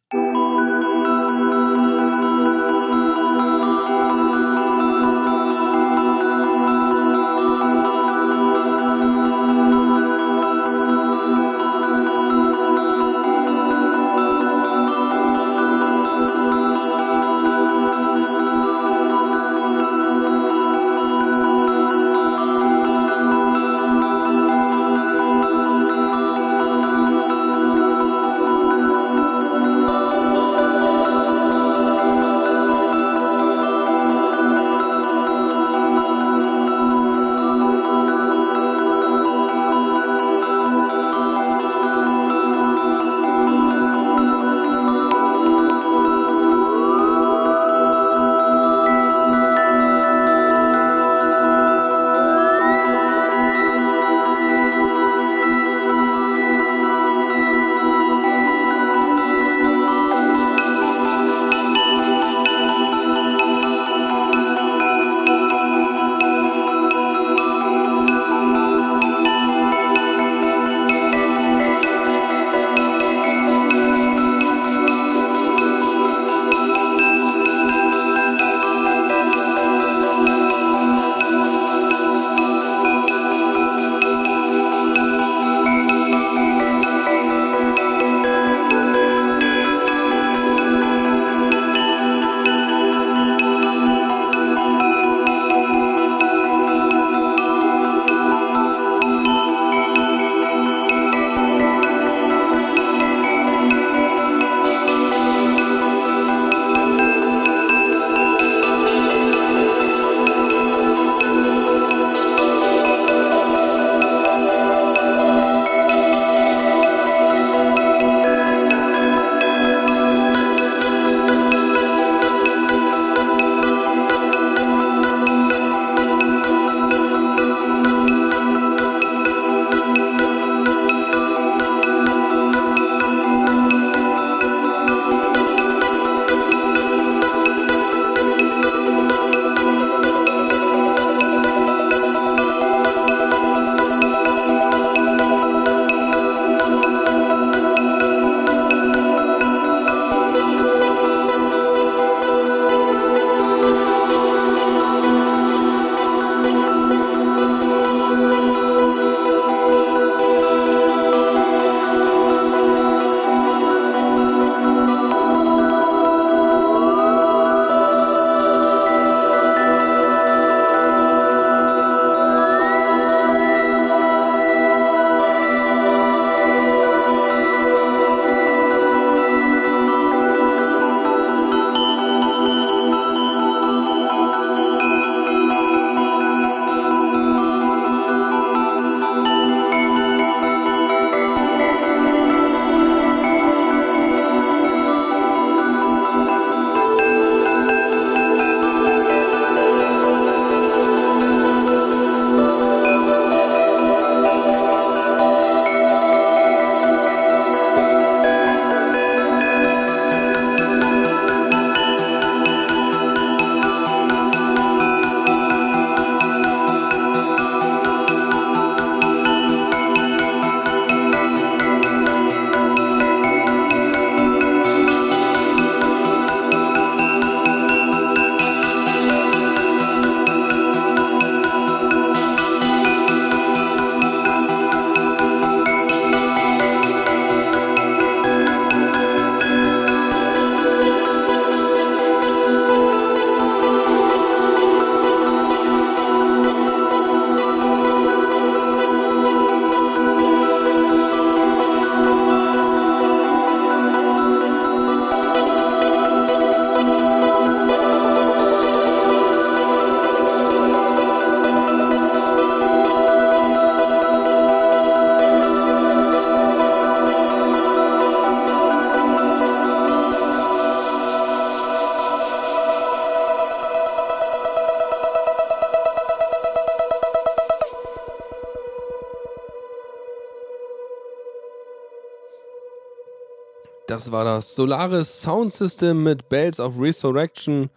Das 283.95 284.11
war 284.11 284.25
das 284.25 284.57
Solaris 284.57 285.23
Sound 285.23 285.53
System 285.53 286.03
mit 286.03 286.29
Bells 286.29 286.59
of 286.59 286.81
Resurrection. 286.81 287.71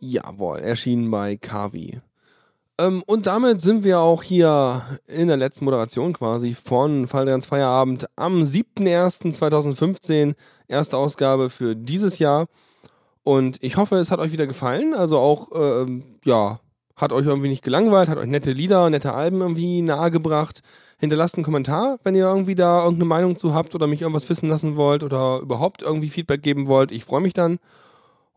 Jawohl, 0.00 0.60
erschienen 0.60 1.10
bei 1.10 1.36
Kavi. 1.36 2.00
Ähm, 2.78 3.02
und 3.06 3.26
damit 3.26 3.60
sind 3.60 3.84
wir 3.84 3.98
auch 3.98 4.22
hier 4.22 4.80
in 5.06 5.28
der 5.28 5.36
letzten 5.36 5.66
Moderation 5.66 6.14
quasi 6.14 6.54
von 6.54 7.06
Fallderns 7.06 7.44
Feierabend 7.44 8.06
am 8.16 8.40
7.01.2015. 8.40 10.36
Erste 10.68 10.96
Ausgabe 10.96 11.50
für 11.50 11.76
dieses 11.76 12.18
Jahr. 12.18 12.46
Und 13.22 13.62
ich 13.62 13.76
hoffe, 13.76 13.96
es 13.96 14.10
hat 14.10 14.20
euch 14.20 14.32
wieder 14.32 14.46
gefallen. 14.46 14.94
Also 14.94 15.18
auch, 15.18 15.50
ähm, 15.54 16.18
ja, 16.24 16.60
hat 16.96 17.12
euch 17.12 17.26
irgendwie 17.26 17.50
nicht 17.50 17.62
gelangweilt, 17.62 18.08
hat 18.08 18.16
euch 18.16 18.26
nette 18.26 18.52
Lieder, 18.52 18.88
nette 18.88 19.12
Alben 19.12 19.42
irgendwie 19.42 19.82
nahegebracht. 19.82 20.62
Hinterlasst 21.02 21.34
einen 21.34 21.44
Kommentar, 21.44 21.98
wenn 22.04 22.14
ihr 22.14 22.26
irgendwie 22.26 22.54
da 22.54 22.84
irgendeine 22.84 23.06
Meinung 23.06 23.36
zu 23.36 23.52
habt 23.52 23.74
oder 23.74 23.88
mich 23.88 24.02
irgendwas 24.02 24.28
wissen 24.28 24.48
lassen 24.48 24.76
wollt 24.76 25.02
oder 25.02 25.40
überhaupt 25.40 25.82
irgendwie 25.82 26.10
Feedback 26.10 26.44
geben 26.44 26.68
wollt. 26.68 26.92
Ich 26.92 27.04
freue 27.04 27.20
mich 27.20 27.32
dann. 27.32 27.58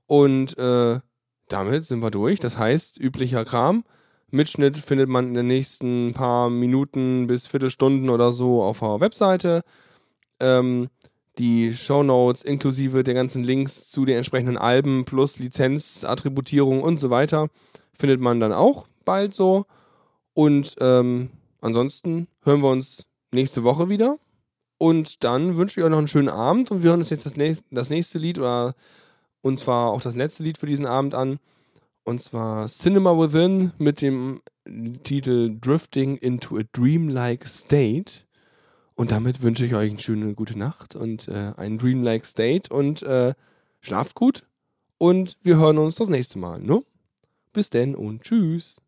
Und 0.08 0.58
äh, 0.58 1.00
damit 1.48 1.86
sind 1.86 2.00
wir 2.00 2.10
durch. 2.10 2.40
Das 2.40 2.58
heißt, 2.58 3.00
üblicher 3.00 3.46
Kram. 3.46 3.84
Mitschnitt 4.32 4.78
findet 4.78 5.10
man 5.10 5.28
in 5.28 5.34
den 5.36 5.46
nächsten 5.46 6.14
paar 6.16 6.50
Minuten 6.50 7.28
bis 7.28 7.46
Viertelstunden 7.46 8.10
oder 8.10 8.32
so 8.32 8.64
auf 8.64 8.80
der 8.80 9.00
Webseite. 9.00 9.62
Ähm, 10.40 10.90
die 11.38 11.72
Shownotes 11.72 12.42
inklusive 12.42 13.04
der 13.04 13.14
ganzen 13.14 13.44
Links 13.44 13.92
zu 13.92 14.06
den 14.06 14.18
entsprechenden 14.18 14.58
Alben 14.58 15.06
plus 15.06 15.38
Lizenzattributierung 15.38 16.82
und 16.82 17.00
so 17.00 17.12
weiter 17.12 17.50
findet 17.94 18.22
man 18.22 18.40
dann 18.40 18.54
auch 18.54 18.88
bald 19.06 19.36
so. 19.36 19.68
Und 20.34 20.76
ähm, 20.80 21.30
ansonsten 21.66 22.28
hören 22.44 22.62
wir 22.62 22.70
uns 22.70 23.06
nächste 23.32 23.64
Woche 23.64 23.90
wieder. 23.90 24.18
Und 24.78 25.24
dann 25.24 25.56
wünsche 25.56 25.80
ich 25.80 25.84
euch 25.84 25.90
noch 25.90 25.98
einen 25.98 26.08
schönen 26.08 26.30
Abend 26.30 26.70
und 26.70 26.84
wir 26.84 26.92
hören 26.92 27.00
uns 27.00 27.10
jetzt 27.10 27.26
das 27.26 27.36
nächste, 27.36 27.64
das 27.72 27.90
nächste 27.90 28.18
Lied 28.18 28.38
oder 28.40 28.76
und 29.42 29.60
zwar 29.60 29.92
auch 29.92 30.02
das 30.02 30.16
letzte 30.16 30.44
Lied 30.44 30.58
für 30.58 30.66
diesen 30.66 30.86
Abend 30.86 31.16
an. 31.16 31.40
Und 32.04 32.22
zwar 32.22 32.68
Cinema 32.68 33.18
Within 33.18 33.72
mit 33.78 34.02
dem 34.02 34.42
Titel 35.04 35.58
Drifting 35.60 36.18
into 36.18 36.58
a 36.58 36.64
Dreamlike 36.74 37.48
State. 37.48 38.26
Und 38.96 39.12
damit 39.12 39.42
wünsche 39.42 39.66
ich 39.66 39.76
euch 39.76 39.92
eine 39.92 40.00
schöne 40.00 40.34
gute 40.34 40.58
Nacht 40.58 40.96
und 40.96 41.28
äh, 41.28 41.54
einen 41.58 41.78
Dreamlike 41.78 42.26
State 42.26 42.74
und 42.74 43.02
äh, 43.04 43.34
schlaft 43.82 44.16
gut. 44.16 44.44
Und 44.98 45.38
wir 45.42 45.58
hören 45.58 45.78
uns 45.78 45.96
das 45.96 46.10
nächste 46.10 46.40
Mal. 46.40 46.60
Ne? 46.62 46.84
Bis 47.54 47.70
denn 47.70 47.96
und 47.96 48.22
tschüss. 48.22 48.82